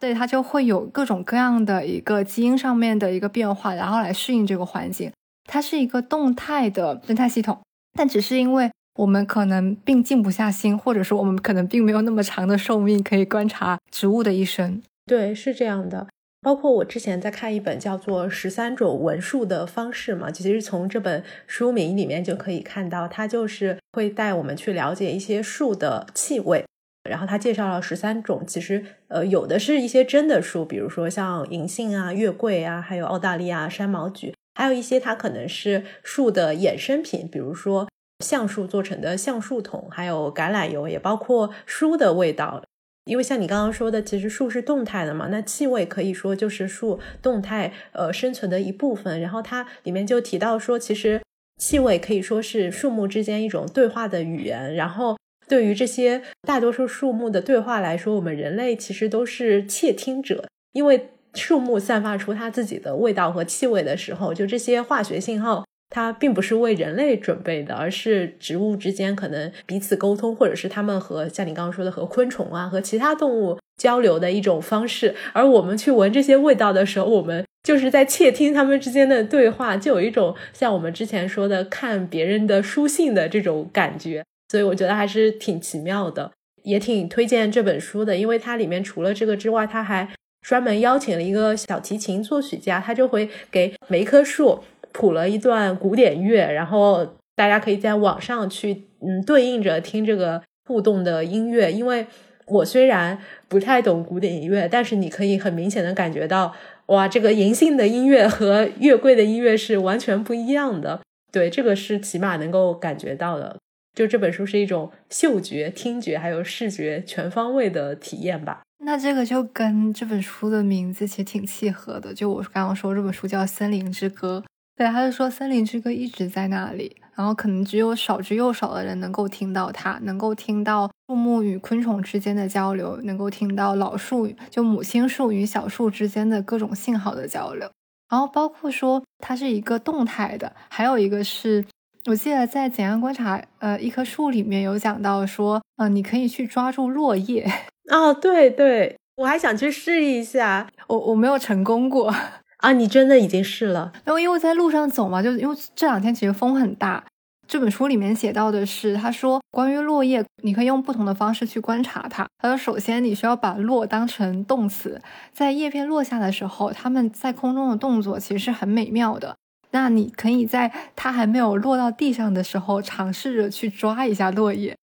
[0.05, 5.11] 所以它就会有各种各样的一个基因上面的一个变化，然后来适应这个环境。
[5.45, 7.59] 它是一个动态的生态系统，
[7.97, 14.83] 但只是因为我们可能并静不下心，或者说我们可能并没有那么长的寿命可以观察植物的一生。
[15.07, 16.07] 对，是这样的。
[16.43, 26.63] 包括我之前在看一本叫做《十三种闻树的方式》嘛，其实从这本书名里面就可以看到，它就是会带我们去了解一些树的气味。
[27.09, 37.89] 然后他介绍了十三种，其实呃有的是一些真的树，比如说像银杏啊、月桂啊，还有澳大利亚山毛榉，还有一些它可能是树的衍生品，比如说
[38.25, 42.63] 橡树做成的橡树桶，还有橄榄油，也包括书的味道。
[43.05, 49.21] 因为像你刚刚说的，其实树是动态的嘛，那气味可以说就是树动态呃生存的一部分。
[49.21, 51.21] 然后它里面就提到说，其实
[51.61, 54.75] 气味可以说是树木之间一种对话的语言。
[54.75, 65.65] 然后对于这些大多数树木的对话来说，我们人类其实都是窃听者，因为树木散发出它自己的味道和气味的时候，就这些化学信号。
[65.91, 75.15] 它并不是为人类准备的，而是植物之间可能彼此沟通，或者是它们和像你刚刚说的和昆虫啊、和其他动物交流的一种方式。
[75.33, 84.25] 而我们去闻这些味道的时候，我们就是在窃听它们之间的对话，就有一种像我们之前说的看别人的书信的这种感觉。
[84.49, 86.31] 所以我觉得还是挺奇妙的，
[86.63, 90.09] 也挺推荐这本书的，因为它里面除了这个之外，它还
[90.43, 94.63] 专门邀请了一个小提琴作曲家，他就会给每一棵树。
[94.97, 101.73] 谱了一段古典乐，然后大家可以在网上去，嗯，对应着听这个互动的音乐。
[101.73, 102.07] 因为
[102.47, 106.55] 我虽然不太懂古典音乐，但是你可以很明显的感觉到，
[106.87, 111.01] 哇，这个银杏的音乐和 月桂的音乐是完全不一样的。
[111.33, 113.57] 对，这个是起码能够感觉到的。
[113.95, 118.63] 就这本书是一种嗅觉、听觉还有视觉全方位的体验吧。
[118.79, 122.13] 那这个就跟这本书的名字其实挺契合的。
[122.13, 124.43] 就我刚刚说这本书叫《森林之歌》。
[124.77, 137.71] 对，他就说森林之歌一直在那里，然后可能只有少之又少的人能够听到它，能够听到树木与昆虫之间的交流，能够听到老树就母亲树与小树之间的各种信号的交流，
[138.11, 141.65] 然后包括说它是一个动态的，还有一个是
[142.07, 147.51] 我记得在怎样观察呃一棵树里面有讲到说，呃你可以去抓住落叶
[147.91, 152.15] 哦， 对对，我还想去试一下，我我没有成功过。
[152.59, 153.93] 啊，你真的已经试了？
[154.05, 157.05] 然后因为在路上走嘛，就因为这两天其实风很大。
[157.47, 162.27] 这本书里面写到的是，他说关于落叶，你可以用不同的方式去观察它。
[162.39, 165.01] 他说，首先你需要把落当成动词，
[165.33, 169.37] 在叶片落下的时候，它们在空中的动作其实是很美妙的。
[169.75, 174.77] 那你可以在它还没有落到地上的时候，尝试着去抓一下落叶。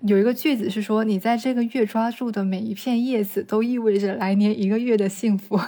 [0.00, 5.60] 有一个句子是说，你在这个月抓住的每一片叶子，都意味着来年一个月的幸福。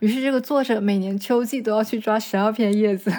[0.00, 3.12] 于是，这个作者每年秋季都要去抓十二片叶子，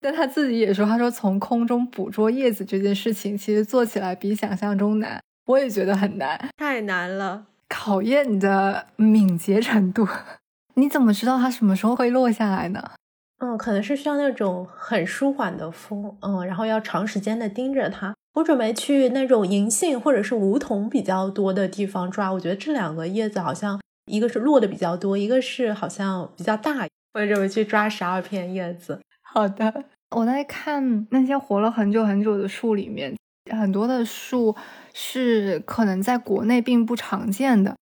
[0.00, 5.20] 但他自己也说：“他说从空中捕捉叶子这件事情，其实做起来比想象中难。
[5.46, 7.46] 我也觉得很难，太难了。
[7.68, 10.08] 考验你的敏捷程度。
[10.74, 12.90] 你怎么知道它什么时候会落下来呢？
[13.40, 18.14] 嗯，可能是需要那种很舒缓的风，嗯，然后要长时间的盯着它。
[18.34, 26.86] 我准备去那种银杏或者是梧桐比较多的地方抓，我觉得这两个叶子好像一个是落的比较多，一个是好像比较大。
[27.14, 29.00] 我准备去抓十二片叶子。
[29.24, 33.16] 好的，我在看那些活了很久很久的树里面，
[33.50, 34.54] 很多的树
[34.92, 37.74] 是可能在国内并不常见的。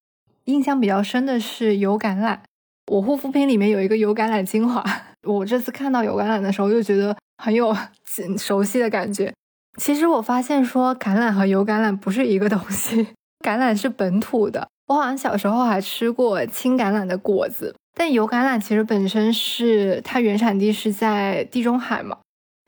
[0.45, 2.39] 印象比较深的是油橄榄，
[2.87, 4.83] 我护肤品里面有一个油橄榄精华。
[5.27, 7.77] 我这次看到油橄榄的时候，就觉得很有
[8.39, 9.33] 熟悉的感觉。
[9.79, 13.09] 其实我发现说橄榄和油橄榄不是一个东西，
[13.45, 14.69] 橄榄是本土的。
[14.89, 22.17] 我好像小时候还吃过青橄榄的果子，但油橄榄其实本身是它原产地是在地中海嘛，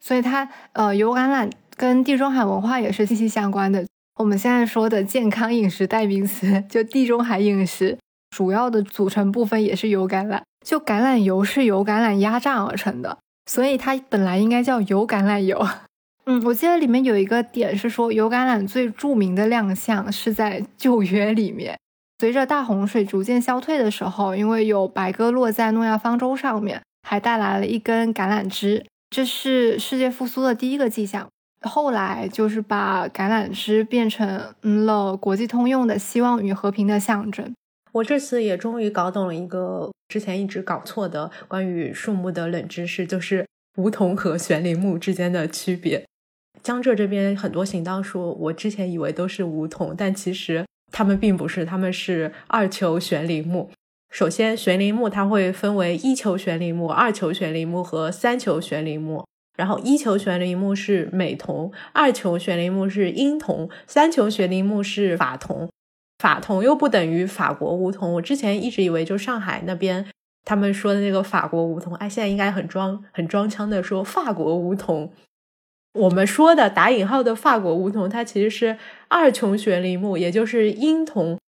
[0.04, 3.84] 所以它呃油橄榄跟地中海文化也是息息相关的。
[4.16, 7.96] 我们现在说的健康饮食代名词就地中海饮食，
[8.30, 15.66] 主要的组成部分也是油橄榄，就橄榄油是由橄榄压榨而成的，所以它本来应该叫油橄榄油。
[16.26, 21.76] 嗯，我记得里面有一个点是说，油橄榄最著名的亮相是在旧约里面。
[22.20, 31.26] 随着大洪水逐渐消退的时候，因为有白鸽落在诺亚方舟上面，还带来了一根橄榄枝，这是世界复苏的第一个迹象。
[31.66, 37.54] 后来就是把橄榄枝变成了国际通用的希望与和平的象征。
[37.92, 46.04] 我这次也终于搞懂了一个之前一直搞错的关于树木的冷知识，就是梧桐和悬铃木之间的区别。
[46.62, 53.70] 江浙这边很多行道树，我之前以为都是梧桐，但其实它们并不是，它们是二球悬铃木。
[54.10, 59.24] 首先，悬铃木它会分为一球悬铃木、二球悬铃木和三球悬铃木。
[59.56, 65.68] 然后，一球悬铃木是美桐，二球悬铃木是英桐，三球悬铃木是法桐。
[66.20, 68.12] 法桐又不等于法国梧桐。
[68.12, 70.06] 我之前一直以为就上海那边
[70.44, 75.10] 他们说的那个法国梧桐，哎，现在应该很装很装腔的说法国梧桐。
[75.94, 78.76] 我们说的打引号的法国梧桐，它其实是
[79.08, 81.38] 二琼悬铃木，也就是英桐，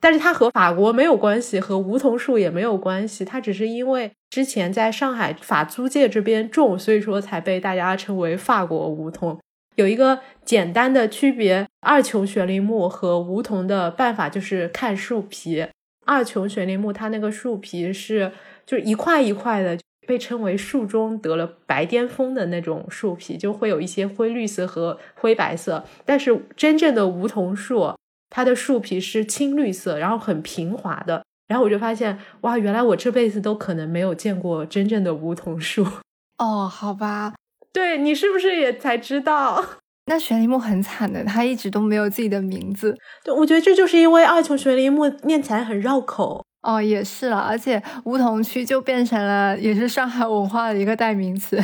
[0.00, 9.38] 但是它和法国没有关系，和梧桐树也没有关系，它只是因为之前在上海法租界这边种，所以说才被大家称为法国梧桐。
[9.74, 15.66] 有一个简单的区别，二琼悬铃木和梧桐的办法就是看树皮，
[16.04, 18.32] 二琼悬铃木它那个树皮是
[18.66, 19.78] 就是一块一块的。
[20.04, 25.84] 被称为树中得了白癜风的那种树皮，就会有一些灰绿色和灰白色。
[26.04, 27.94] 但是真正的梧桐树，
[28.28, 31.22] 它的树皮是青绿色，然后很平滑的。
[31.46, 35.86] 然后我就发现，哇，原来我这辈子都可能没有见过真正的梧桐树。
[36.36, 37.34] 哦，好吧，
[37.72, 39.64] 对你是不是也才知道？
[40.06, 42.96] 那悬铃木很惨的，它一直都没有自己的名字。
[43.24, 46.44] 对，我觉得这就是因为二琼悬铃木念起来很绕口。
[46.62, 51.60] 哦，也是了，而且梧桐区就变成了也是上海文化的一个代名词。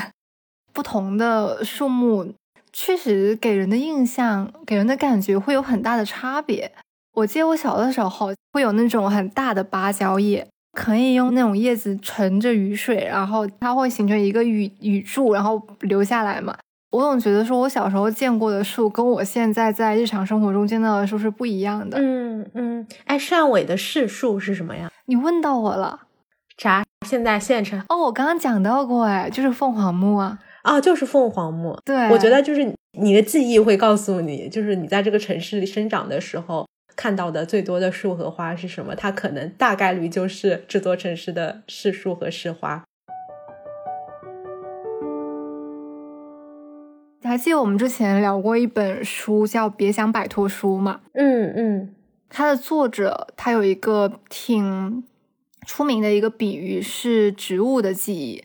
[0.72, 2.32] 不同的树木
[2.72, 6.72] 确实给人的印象、给人的感觉会有很大的差别。
[7.14, 16.56] 我记得我小的时候会有那种很大的芭蕉叶，可以用那种叶子盛着雨水，然后它会形成一个雨雨柱，然后流下来嘛。
[16.90, 21.98] 我总觉得说，我小时候见过的树，跟我现在在日常生活中见到的树是不一样的。
[22.00, 24.90] 嗯嗯，哎，汕尾的市树是什么呀？
[25.04, 26.00] 你问到我了，
[26.56, 26.82] 啥？
[27.06, 27.78] 现在县城？
[27.88, 30.38] 哦，我刚刚讲到过，哎，就是凤凰木啊。
[30.62, 31.78] 啊，就是凤凰木。
[31.84, 36.66] 对，我觉得就是你的记忆会告诉你，就是你在这个城市里生长的时候
[37.00, 42.82] 看到的最多的树和花是什么，它可能大概率就是这座城市的市树和市花。
[47.22, 51.02] 还记得我们之前聊过一本书叫《别想摆脱书》吗？
[51.12, 51.94] 嗯嗯，
[52.28, 55.04] 它的作者他有一个挺
[55.66, 58.44] 出名的一个比喻是植物的记忆，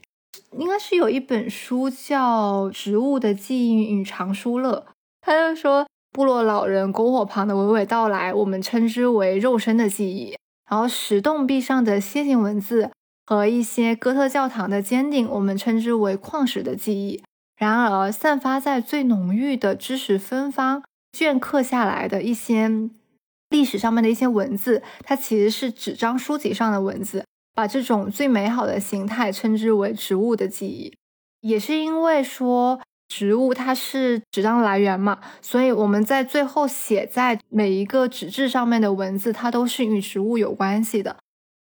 [0.59, 4.85] 应该是有一本书叫《植物的记忆与藏书乐》，
[5.21, 10.35] 他就说部落老人篝火旁的娓娓道来，我们称之为肉身的记忆；
[10.69, 12.91] 然后石洞壁上的楔形文字
[13.25, 17.21] 和一些哥特教堂的尖顶，我们称之为矿石的记忆。
[17.57, 22.69] 然而，散发在最浓郁的知识芬芳镌刻下来的一些
[23.49, 27.25] 历史上面的一些文字，它其实是纸张书籍上的文字。
[27.55, 30.91] 把这种最美好的形态称之为植物的记忆，
[31.41, 41.11] 也是因为说植物它是纸张来源嘛，所以我们在最后写在每一个纸质上面的文字，它都是与植物有关系的。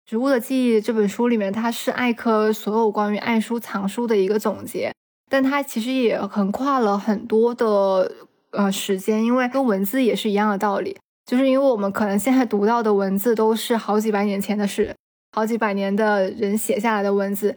[0.11, 4.93] 《植物的记忆》这本书里面，它是艾科所有关于爱书藏书的一个总结。
[5.31, 8.13] 但它其实也横跨了很多的
[8.51, 14.95] 呃时间，因为跟文字也是一样的道理，就是因为我们可能现在读到的文字都是好几百年前的事，
[15.35, 17.57] 好几百年的人写下来的文字，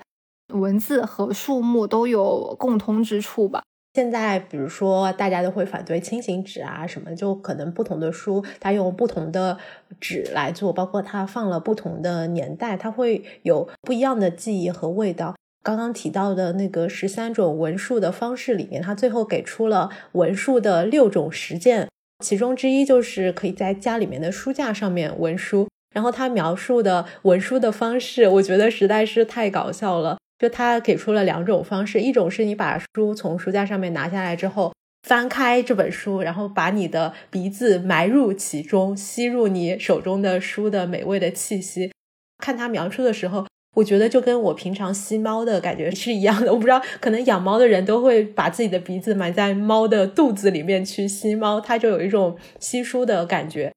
[0.53, 3.63] 文字和树木都有共通之处吧。
[3.93, 9.57] 现在，比如说大家都会反对轻型纸啊什么，就可能不同的书它用不同的
[10.01, 15.33] 纸来做，包括它放了不同的年代，它会有不一样的记忆和味道。
[15.63, 21.89] 刚刚提到的那个十三种纹束的方式里面，它最后给出了纹束的六种实践，
[22.23, 25.67] 其中之一就是可以在家里面的书架上面文书。
[25.93, 30.17] 然后他描述的文书的方式，我觉得实在是太搞笑了。
[30.37, 34.73] 就他给出了两种方式，一种是你把书从书架上面拿下来之后，
[35.07, 41.91] 翻开这本书，然后把你的鼻子埋入其中，吸入你手中的书的美味的气息。
[42.37, 43.45] 看他描述的时候，
[43.77, 46.51] 我觉得就跟我平常吸猫的感觉是一样的。
[46.51, 53.71] 我不知道，可能养猫的人都会把自己的鼻子埋在猫的肚子里面去吸猫，它就有一种吸书的感觉。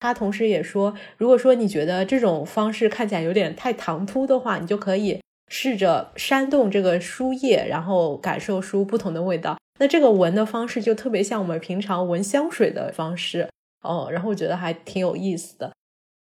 [0.00, 5.20] 他同时也说，如果说你觉得这种方式看起来有点太唐突的话，你就可以。
[5.54, 9.58] 试着扇动这个书页，然后感受书不同的味道。
[9.78, 13.50] 那这个闻的方式就特别像我们平常闻香水的方式
[13.82, 14.08] 哦。
[14.10, 15.70] 然后我觉得还挺有意思的。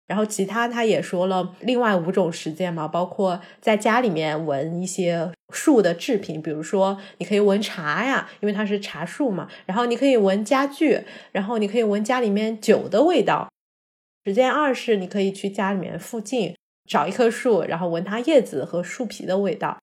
[0.05, 9.47] 然后其他他也说了另外五种实践嘛，包括在家里面闻一些树的制品，比如说你可以闻茶呀，因为它是茶树嘛。
[9.66, 10.99] 然后你可以闻家具，
[11.32, 13.47] 然后你可以闻家里面酒的味道。
[14.26, 16.53] 实践二是你可以去家里面附近。
[16.86, 19.77] 找一棵树，然后闻它叶子和树皮的味道。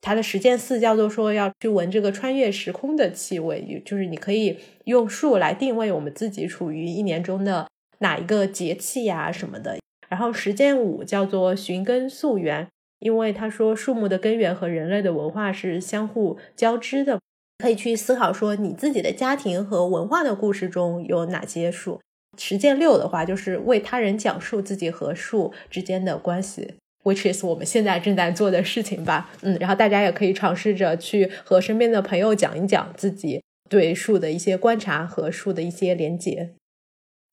[0.00, 7.66] 它的实践四叫做说要去闻这个穿越时空的气味，就是你可以用树来定位我们自己处于一年中的
[8.00, 9.78] 哪一个节气呀什么的。
[10.10, 12.68] 然后实践五叫做寻根溯源，
[12.98, 17.18] 因为他说树木的根源和人类的文化是相互交织的，
[17.58, 22.00] 可以去思考说你自己的家庭和文化的故事中有哪些树。
[22.36, 29.30] 实践六的话，就是为他人讲述自己和树之间的关系，which is 我们现在正在做的事情吧。
[29.42, 36.54] 嗯，然后大家也可以尝试着去和身边的朋友讲一讲自己对树的一些观察和树的一些连接。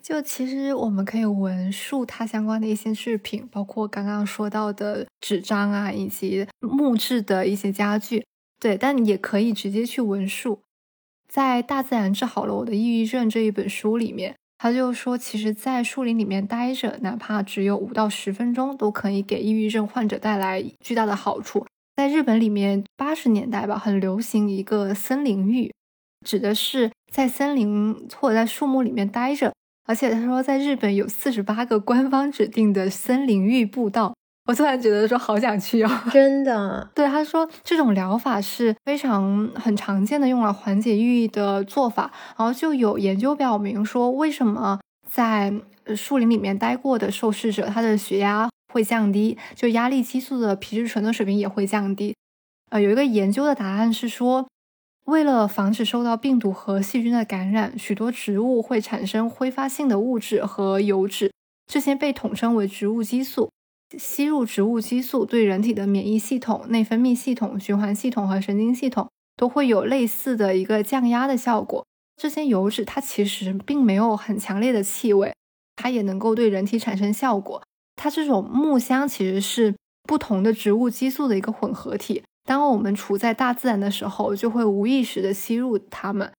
[0.03, 8.25] 就其实我们可以闻树它相关的一些制品，包括刚刚说到的纸张啊，以及木质的一些家具。
[8.59, 10.61] 对，但也可以直接去闻树。
[11.27, 14.35] 在《大自然治好了我的抑郁症》这一本书里面。
[14.63, 21.65] 他就说，其实，在树林里面待着，哪怕只有五到十分钟，都可以给抑郁症患者带来巨大的好处。
[21.95, 25.73] 在日本里面，八十年代吧，很流行一个森林浴，
[26.23, 29.51] 指的是在森林或者在树木里面待着。
[29.87, 34.13] 而且他说，在日本有四十八个官方指定的森林浴步道。
[34.51, 36.85] 我突然觉得说好想去哦， 真的。
[36.93, 42.11] 对他说，这种疗法是非常很常见的，用来缓解抑郁的做法。
[42.37, 45.53] 然后就有研究表明说，为什么在
[45.95, 52.13] 树林里面待过的受试者，他的血压会降低，就压力激素的皮质醇的水平也会降低。
[52.71, 54.45] 呃，有一个研究的答案是说，
[55.05, 61.31] 为了防止受到病毒和细菌的感染，许多植物会产生挥发性的物质和油脂，
[61.71, 63.49] 这些被统称为植物激素。
[63.97, 71.85] 吸入植物激素对人体的免疫系统、内分泌系统、循环系统和神经系统都会有类似的一个降压的效果。
[72.15, 75.33] 这些油脂它其实并没有很强烈的气味，
[75.75, 77.61] 它也能够对人体产生效果。
[77.95, 82.23] 它这种木香其实是不同的植物激素的一个混合体。
[82.43, 86.31] 当我们处在大自然的时候，就会无意识的吸入它们。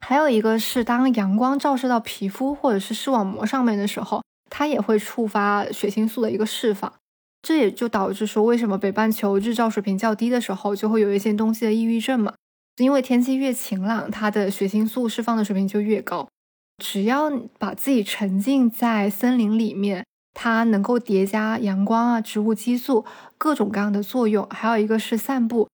[0.00, 4.22] 还有一个是，当阳光照射到皮肤或者是视网膜上面的时候。
[4.54, 6.92] 它也会触发血清素的一个释放，
[7.40, 12.34] 这也就导致说，为什么北半球日照水平较低的时候，就会有一些东西的抑郁症嘛？
[12.76, 16.28] 因为天气越晴朗，它的血清素释放的水平就越高。
[16.76, 23.06] 只要把自己沉浸在森林里面，它能够叠加阳光啊、植物激素
[23.38, 24.46] 各种各样的作用。
[24.50, 25.66] 还有一个是散步，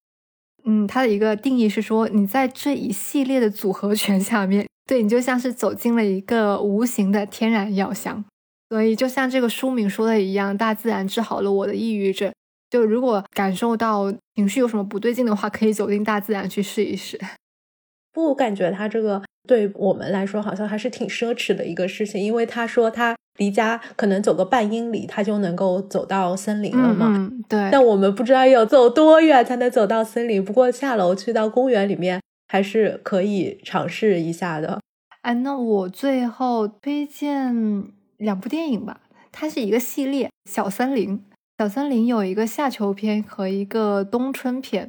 [0.64, 8.24] 嗯，它的一个定义是说，你在这一系列的组合拳下面，对你就像是走进了一个无形的天然药箱。
[8.68, 12.30] 所以，就像这个书名说的一样，大自然治好了我的抑郁症。
[12.70, 17.18] 就如果感受到情绪有什么不对劲的话，可以走进大自然去试一试。
[18.12, 27.14] 不，我感觉他这个对我们来说好像还是挺奢侈的一个事情，因为他说他离家可能走个半英里，他就能够走到森林了嘛。
[27.16, 27.70] 嗯，对。
[27.72, 34.80] 但我们不知道要走多远才能走到森林，不过下楼去到公园里面还是可以尝试一下的。
[35.22, 37.96] 哎，那我最后推荐。
[38.18, 39.00] 两部电影吧，
[39.32, 41.18] 它是一个系列，《小森林》。
[41.58, 44.86] 小森林有一个夏秋篇和一个冬春篇。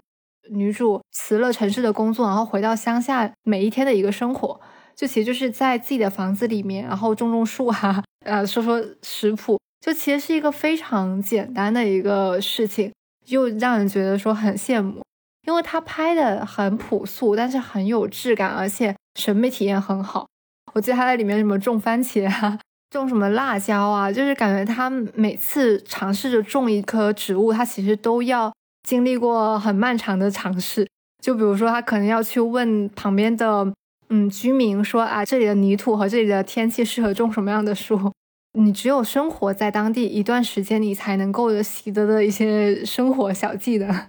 [0.52, 4.60] 女主辞了城市的工作，然后回到乡下每一天的一个生活。
[4.96, 12.92] 就其实就是在自己的房子里面，然后种种树啊，呃，说说食谱，就其实是一个非常简单的一个事情，
[13.28, 15.04] 又让人觉得说很羡慕，
[15.48, 20.26] 因为他拍的很朴素，但是很有质感，而且审美体验很好。
[20.74, 22.60] 我记得他在里面什么种番茄啊，
[22.90, 28.54] 种什么辣椒啊，就是感觉他每次尝试着种一棵植物，他其实都要
[28.88, 30.88] 经历过很漫长的尝试。
[31.22, 33.72] 就比如说，他可能要去问旁边的。
[34.12, 38.12] 嗯，居民说啊，这里的泥土和这里的天气适合种什么样的树？
[38.58, 44.08] 你只有生活在当地一段时间，你才能够习得的一些生活小技能。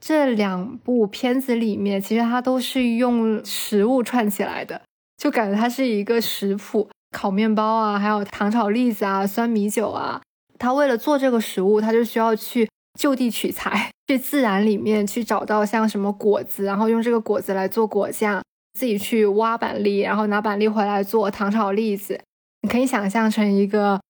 [0.00, 4.80] 这两部片子里面，其实它都是用食物串起来的，
[5.18, 10.20] 就感觉它是一个食谱，烤面包啊，还有糖炒栗子啊，酸米酒啊。
[10.58, 18.42] 他为了做这个食物，他就需要去就地取材，去自然里面去找到像什么果子，然后用这个果子来做果酱。
[18.74, 22.20] 自己去挖板栗，然后拿板栗回来做糖炒栗子，
[22.62, 24.00] 你可以想象成一个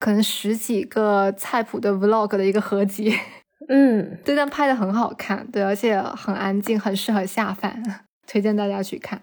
[0.00, 3.14] 可能十几个菜谱的 vlog 的一个合集。
[3.68, 7.80] 嗯，对，但拍的很好看，对，而且很安静，很适合下饭，
[8.26, 9.22] 推荐大家去看。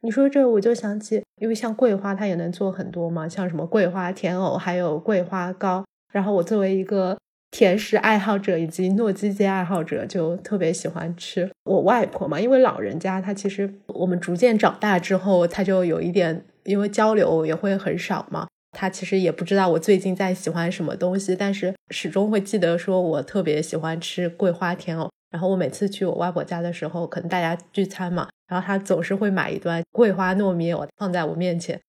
[0.00, 5.84] 你说这我就想起，因为像桂花它也能做很多嘛，像什么桂花甜藕，还有桂花糕。
[6.12, 7.16] 然后我作为一个。
[7.50, 11.50] 甜食爱好者以及糯叽叽爱好者就特别喜欢吃。
[11.64, 18.46] 我外婆嘛，因为老人家，她其实我们逐渐长大之后，她就有一点，因为交流也会很少嘛。
[18.72, 25.10] 她其实也不知道我最近在喜欢什么东西，但是始终会记得说我特别喜欢吃桂花甜藕。
[25.30, 31.80] 然后我每次去我外婆家的时候，可能大家聚餐嘛，然后他总是会买一段桂花糯米藕放在我面前，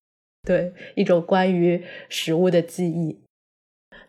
[0.45, 3.19] 对一种关于食物的记忆。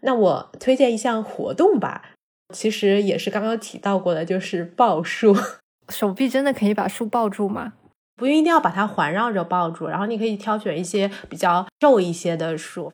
[0.00, 2.10] 那我推荐一项活动吧，
[2.54, 5.36] 其实也是刚刚提到过的，就是抱树。
[5.88, 7.74] 手臂真的可以把树抱住吗？
[8.16, 12.92] 不一定要把它环绕着抱住，然后你可以挑选一些比较瘦一些的树。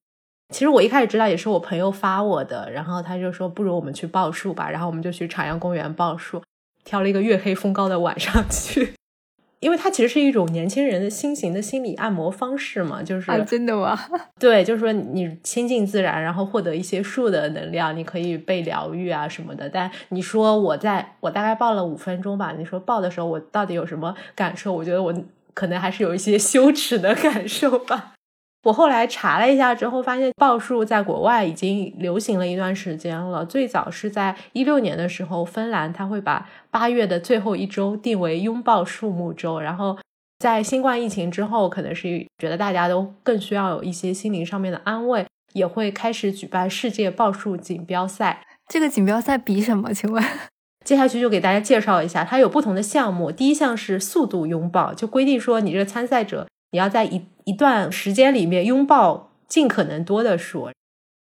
[0.55, 6.43] 其实我一开始知道也是我朋友发我的，然后他就说不如我们去抱树吧，然后我们就去朝阳公园抱树，
[6.85, 8.93] 挑了一个月黑风高的晚上去。
[9.67, 13.99] 因为它其实是一种年轻人的新型的心理按摩方式嘛，就是真的吗？
[14.39, 19.69] 对，就是说你亲近自然，然后获得一些树的能量，你可以被疗愈啊什么的。
[19.69, 24.73] 但你说我在我大概抱了五分钟吧，你说抱的时候我到底有什么感受？
[24.73, 25.13] 我觉得我
[25.53, 28.13] 可能还是有一些羞耻的感受吧。
[28.67, 33.47] 我后来查了一下之后，发现报数在国外已经流行了一段时间了。
[33.47, 39.61] 最早是在一六年的时候，芬兰它会把八月的最后一周定为拥抱树木周。
[39.61, 39.97] 然后
[40.41, 48.43] 在新冠疫情之后，可能是觉得大家都更需要有一些心灵上面的安慰，也会开始举办世界报数锦标赛。
[48.67, 49.95] 这个锦标赛比什么？
[49.95, 50.21] 请问？
[50.85, 53.31] 接下去就给大家介绍一下，它有不同的项目。
[53.31, 56.49] 第一项是速度拥抱，就规定说你这个参赛者。
[56.77, 60.69] 你要在一一段时间里面拥抱尽可能多的树。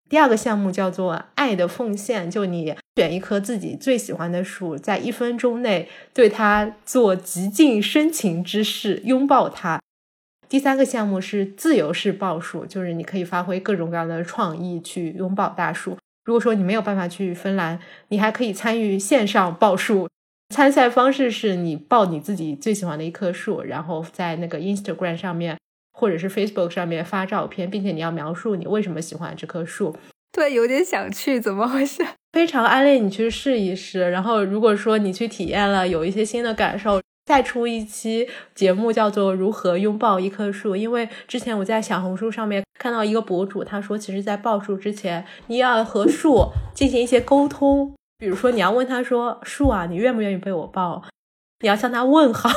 [0.08, 9.80] 第二个项目叫做爱的奉献，就你选一棵自己最喜欢的树，在一分钟内对它做极尽深情之事，拥抱它。
[10.48, 15.98] 第三个项目是自由式抱树，就是你可以发挥各种各样的创意去拥抱大树。
[16.24, 17.80] 如果说你没有办法去芬兰，
[18.10, 20.08] 你还可以参与线上抱树。
[20.50, 25.56] 参赛方式是你报你自己最喜欢的一棵树，然后在那个 Instagram 上面
[25.92, 29.96] 或者是 Facebook 上面发照片，并且你要描述你为什么喜欢这棵树。
[30.32, 32.04] 对，有点想去，怎么回事？
[32.32, 34.10] 非常安利你去试一试。
[34.10, 40.72] 然后如果说你去体验了，有一些新的感受，再出一期节目叫做《如何拥抱一棵树》。
[40.76, 47.94] 因为之前我在小红书上面看到一个博主，他说其实，在抱树之前，你要和树进行一些沟通。
[48.20, 51.02] 比如说，你要问他说：“树啊，你愿不愿意被我抱？”
[51.60, 52.50] 你要向他问好。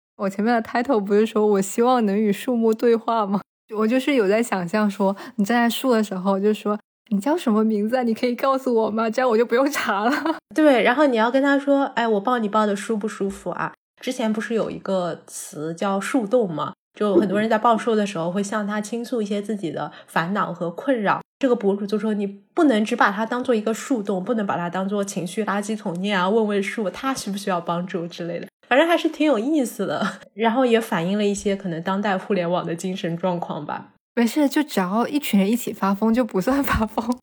[0.16, 3.42] 我前面的 title 不是说我希望能与树木对话吗？
[3.76, 6.78] 我就是有在想象说，你站在树的时候，就说
[7.10, 8.02] 你叫什么名字？
[8.04, 9.10] 你可以告诉我吗？
[9.10, 10.36] 这样我就不用查了。
[10.54, 16.72] 对，然后你要跟他说：“哎，我抱你抱的舒不舒服啊？”之前不是有一个词叫树洞吗？
[16.98, 21.21] 就很多人在报数的时候会向他倾诉一些自己的烦恼和困扰。
[21.42, 28.46] 这个博主就说：“你不能只把它当做一个树洞，不能把它当做情绪垃圾桶念啊，问问树它需不需要帮助之类的。
[28.68, 30.06] 反正还是挺有意思的。
[30.34, 33.90] 然后也反映了一些可能当代互联网的精神状况吧。
[34.14, 37.18] 没事，就只要一群人一起发疯就不算发疯。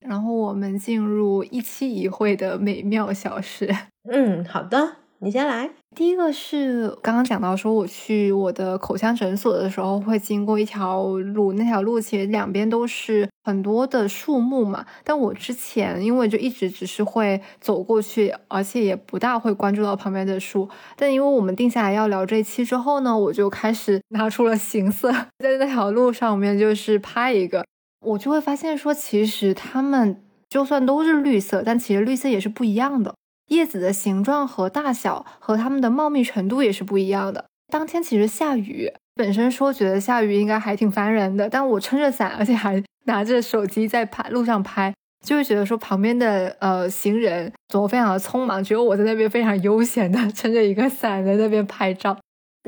[0.00, 3.72] 然后我们进入一期一会的美妙小事。
[4.10, 4.96] 嗯，好的。
[5.18, 5.70] 你先来。
[5.94, 14.84] 第一个是刚刚讲到说，我去我的口腔诊所的时候会经过一条路，那条路其实两边都是很多的树木嘛。
[15.02, 20.68] 但我之前因为就一直只是会走过去，而且也不大会关注到旁边的树。
[20.96, 27.64] 但因为我们定下来要聊这一期之后呢，我就开始 拿出了行色，在那条路上面就是拍一个，
[28.04, 33.14] 我就会发现说，其实它们就算都是绿色，但其实绿色也是不一样的。
[33.48, 37.44] 叶子的形状和大小和它们的茂密程度也是不一样的。
[37.72, 44.94] 当天其实下雨，本身说觉得下雨应该还挺烦人的，但我撑着伞，而且还拿着手机在拍路上拍，
[45.24, 52.16] 就会觉得说旁边的呃行人走非常的匆忙，只有我在那边非常悠闲的撑着一个伞在那边拍照，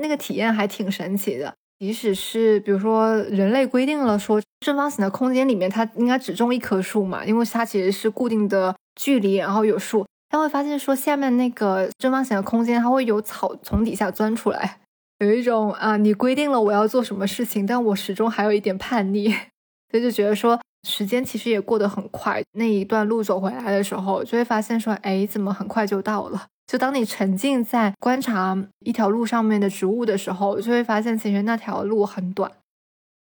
[0.01, 1.55] 那个体验还挺神奇的。
[1.79, 10.05] 即使是比如说人类规定了说正方形的空间里面它应该只种一棵树嘛，因为它其实是固定的距离，然后有树。
[10.31, 14.79] 他会发现说，下面那个正方形的空间，它会有草从底下钻出来，
[15.19, 19.31] 有一种啊，你规定了我要做什么事情，但我始终还有一点叛逆，
[19.91, 22.43] 所以就觉得说，时间其实也过得很快。
[22.53, 26.47] 那一段路走回来的时候，就会发现说，哎，怎么很快就到了？
[26.67, 32.53] 就当你沉浸在观察一条路上面的植物的时候，就会发现其实那条路很短。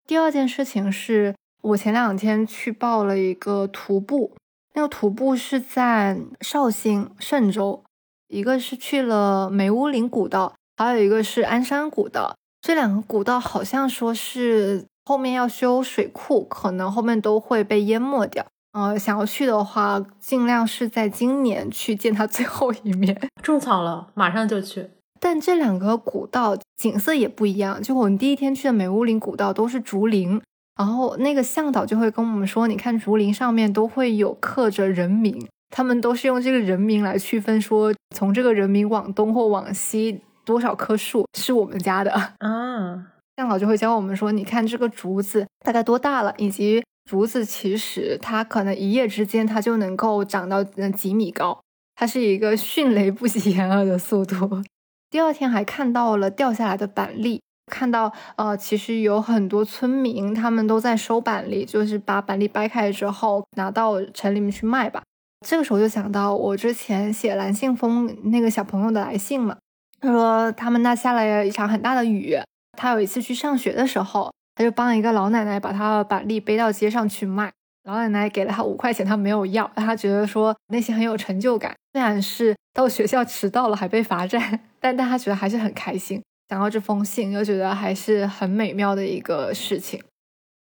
[0.09, 4.33] 第二件事情是我前两天去报了一个徒步。
[4.77, 7.83] 那个徒步是在绍兴嵊州，
[8.29, 12.37] 一个是去了梅屋岭古道，还有一个是鞍山古道。
[12.61, 18.45] 这两个古道好像说是后面要修水库，可能后面都会被淹没掉。
[18.73, 23.19] 呃，想要去的话，尽量是在今年去见它最后一面。
[23.43, 24.91] 种草了，马上就去。
[25.19, 30.43] 但这两个古道景色也不一样，就我们第一天去的梅屋岭古道都是竹林。
[30.77, 43.07] 然后那个向导就会跟我们说，你看竹林上面都会有刻着人名，他们都是用这个人名来区分，说从这个人名往东或往西多少棵树是我们家的 啊。
[43.37, 51.61] 向导就会教我们说，你看这个竹子大概多大了，以及竹子其实它可能一夜之间它就能够长到嗯几米高，
[51.95, 54.63] 它是一个迅雷不及掩耳的速度。
[55.11, 57.41] 第二天还看到了掉下来的板栗。
[57.71, 65.03] 看到，呃，其实有很多村民，他们都在收板栗，就是把板栗掰开之后拿到城里面去卖吧。
[65.47, 69.57] 这个时候就想到我之前写蓝信封那个小朋友的来信嘛，
[70.01, 72.37] 他说他们那下了一场很大的雨，
[72.79, 77.53] 他有一次去上学的时候，他就帮一个老奶奶把他板栗背到街上去卖，
[77.85, 86.23] 老奶奶给了他五块钱，他没有要，他觉得说内心很有成就感，虽然是到学校迟到了还被罚站， 但但他觉得还是很开心。
[86.49, 90.03] 想到这封信，又觉得还是很美妙的一个事情。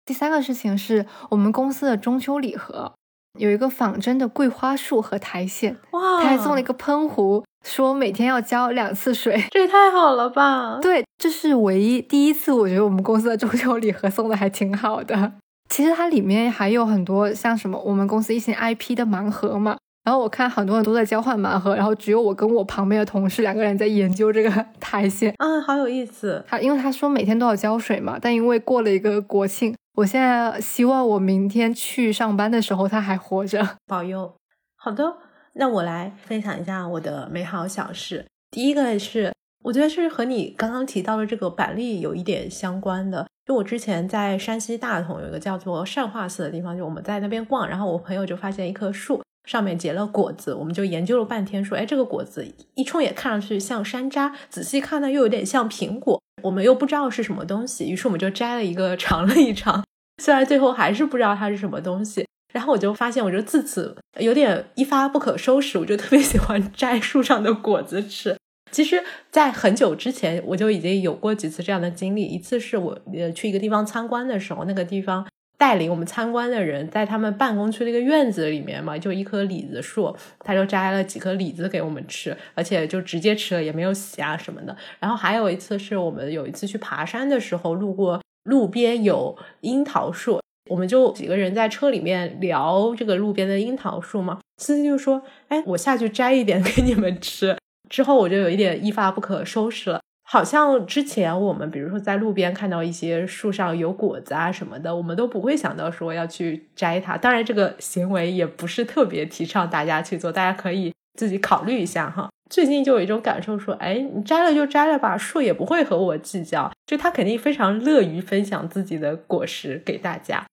[0.04, 2.92] 第三个事情是我们公司的中秋礼盒，
[3.38, 6.20] 有一个仿真的桂花树和苔藓，哇！
[6.20, 10.78] 他还送了一个喷壶，说每天要浇两次水，这也太好了吧？
[10.82, 15.32] 对，这是唯一第一次，我觉得我们公司的中秋礼盒送的还挺好的。
[15.70, 19.78] 其实它里面还有很多像什么我们公司一些 IP 的盲盒嘛。
[20.02, 25.32] 然后我看很多人都在交换盲盒，然后只有我跟我旁边的同事两个人在研究这个苔藓。
[25.36, 26.42] 啊，好有意思！
[26.48, 34.34] 他因为他说每天都要浇水嘛，但因为过了一个国庆，我现在希望我明天去上班的时候他还活着，保佑。
[34.76, 35.18] 好的，
[35.52, 38.24] 那我来分享一下我的美好小事。
[38.50, 39.34] 第一个是，
[39.64, 43.26] 我觉得是和你刚刚提到的这个板栗有一点相关的。
[43.44, 49.20] 就我之前在山西大同有一个叫做善化寺的地方，就我们在那边逛，然后我朋友就发现一棵树。
[49.50, 59.84] 上面结了果子，我们就研究了半天，说，哎，这个果子一冲也看上去像山楂，仔细看呢又有点像苹果，我们又不知道是什么东西，于是我们就摘了一个尝了一尝，
[60.22, 62.24] 虽然最后还是不知道它是什么东西。
[62.52, 68.36] 然后我就发现，我就自此有点一发不可收拾，我就特别喜欢摘树上的果子吃。
[68.72, 75.26] 其实，在很久之前，我就已经有过几次这样的经历，一次是我呃去一个地方参观的时候，那个地方。
[75.60, 84.74] 带领我们参观的人在他们办公区的一个院子里面嘛，就一棵李子树，他就摘了几颗李子给我们吃，而且就直接吃了，也没有洗啊什么的。
[84.98, 90.40] 然后还有一次是我们有一次去爬山的时候，路过路边有樱桃树，
[90.70, 97.54] 我们就几个人在车里面聊这个路边的樱桃树嘛，司机就说：“哎，我下去摘一点给你们吃。”
[97.90, 100.00] 之后我就有一点一发不可收拾了。
[100.32, 107.18] 好像之前我们比如说在路边看到一些树上有果子啊什么的，我们都不会想到说要去摘它。
[107.18, 112.30] 当然，这个行为也不是特别提倡大家去做，大家可以自己考虑一下哈。
[112.48, 120.46] 最近就有一种感受说，哎，你摘了就摘了吧，树也不会和我计较，就他肯定非常乐于分享自己的果实给大家。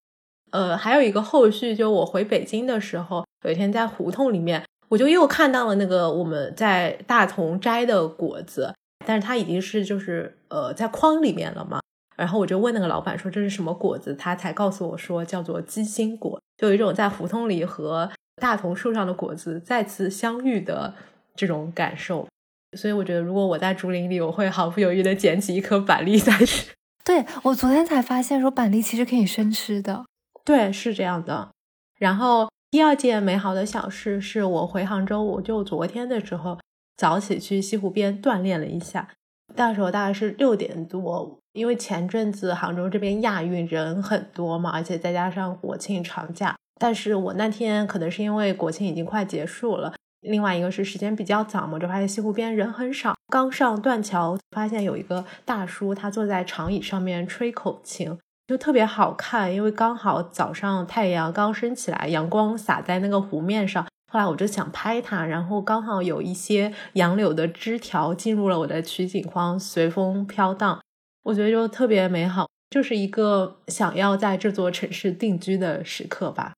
[0.50, 4.64] 呃，还有一个后续，就我回北京的时候，有一天在胡同里面。
[4.90, 8.74] 我就又看到了那个我们在大同摘的果子，
[9.06, 11.80] 但是它已经是就是呃在筐里面了嘛。
[12.16, 18.10] 然后我就问那个老板说这是什么果子，他才告诉我说叫做鸡心果，就有一种在胡同里和
[18.42, 20.96] 大同树上的果子再次相遇的
[21.36, 22.28] 这种感受。
[22.76, 26.72] 所以我觉得如果我在竹林里，我会毫不犹豫的捡起一颗板栗再吃。
[27.06, 30.04] 对我昨天才发现说板栗其实可以生吃的。
[30.44, 31.50] 对，是这样的。
[32.00, 36.58] 然后第二件美好的小事是我回杭州，我就昨天的时候
[36.98, 39.08] 早起去西湖边锻炼了一下，
[39.56, 41.38] 那时候大概是六点多。
[41.54, 53.16] 因为前阵子杭州这边亚运人很多嘛，而且再加上国庆长假，但是我那天可能是因为国庆已经快结束了，另外一个是时间比较早嘛，就发现西湖边人很少。
[53.30, 58.16] 刚上断桥，发现有一个大叔，他坐在长椅上面吹口琴，
[58.48, 59.52] 就特别好看。
[59.52, 63.86] 因为刚好早上太阳刚升起来，阳光洒在那个湖面上。
[64.12, 70.80] 后来我就想拍它，然后刚好有一些杨柳的枝条进入了我的取景框，随风飘荡。
[71.24, 76.54] 我觉得就特别美好，就是一个想要在这座城市定居的时刻吧。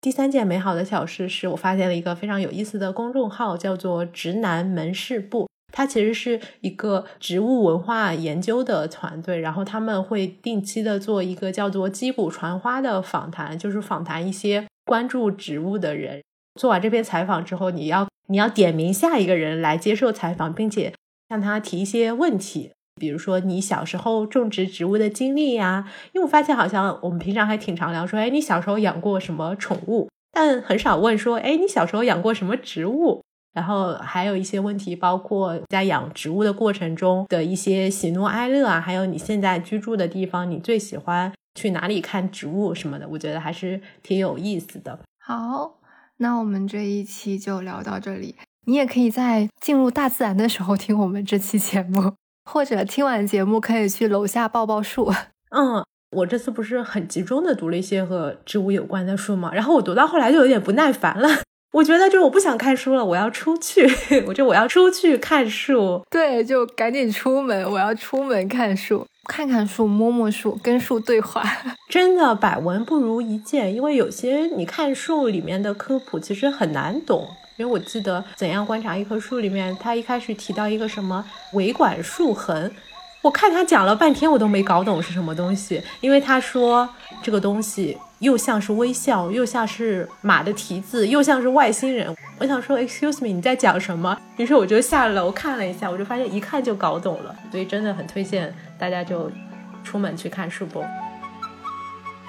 [0.00, 5.48] 第三件美好的小事是我发现了一个非常有意思的公众号，叫做“直男门市部”。
[5.74, 16.22] 它其实是一个植物文化研究的团队，然后他们会定期的做一个叫做“击鼓传花”的访谈，就是访谈一些关注植物的人。
[16.54, 20.92] 做完这篇采访之后，你要你要点名下一个人来接受采访，并且
[21.28, 22.72] 向他提一些问题。
[23.00, 30.08] 比如说你小时候种植植物的经历呀，因为我发现好像我们平常还挺常聊说，哎，你小时候养过什么宠物？
[30.30, 33.22] 但很少问说，哎，你小时候养过什么植物？
[33.54, 44.98] 然后还有一些问题，包括在养植物的过程中的一些喜怒哀乐啊，还有你现在居住的地方，你最喜欢去哪里看植物什么的，我觉得还是挺有意思的。
[45.18, 45.78] 好，
[46.22, 48.36] 那我们这一期就聊到这里。
[48.66, 52.14] 你也可以在进入大自然的时候听我们这期节目。
[52.48, 55.12] 或者听完节目可以去楼下抱抱树。
[55.50, 55.84] 嗯，
[56.16, 61.28] 我这次不是很集中的读了一些和植物有关的书嘛，然后我读到后来就有点不耐烦了。
[61.72, 63.90] 我觉得就我不想看书了，我要出去。
[64.28, 66.02] 我就我要出去看树。
[66.10, 71.42] 对，就赶紧出门，我要出门看树，看看树，摸摸树，跟树对话。
[71.88, 77.26] 真的百闻不如一见，因为有些你看树里面的科普其实很难懂。
[77.56, 82.70] 因为我记得怎样观察一棵树里面，他一开始提到一个什么维管束痕，
[83.22, 85.80] 我看他讲了半天，我都没搞懂是什么东西。
[86.00, 86.88] 因为他说
[87.22, 92.16] 这个东西又像是微笑，又像是马的蹄子，又像是外星人。
[92.38, 94.16] 我想说，Excuse me，你在讲什么？
[94.36, 97.34] 于是我就下楼看了一下，我就发现一看就搞懂了。
[97.50, 99.28] 所以真的很推荐大家就
[99.82, 100.84] 出门去看树不？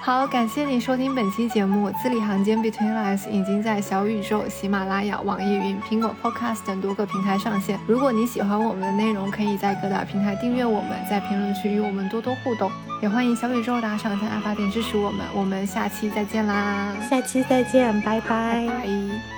[0.04, 1.90] 好，感谢你收听本期节目。
[1.92, 7.80] 字里行间 Between Lines 已经在小宇宙、喜马拉雅、网易云、苹果 Podcast 等多个平台上线。
[7.86, 12.70] 如果你喜欢我们的内容，可以在各大平台订阅我们，在评论区与我们多多互动。
[13.00, 15.24] 也欢迎小宇宙打赏、在爱发电支持我们。
[15.34, 16.94] 我们下期再见啦！
[17.08, 19.33] 下期再见，拜拜。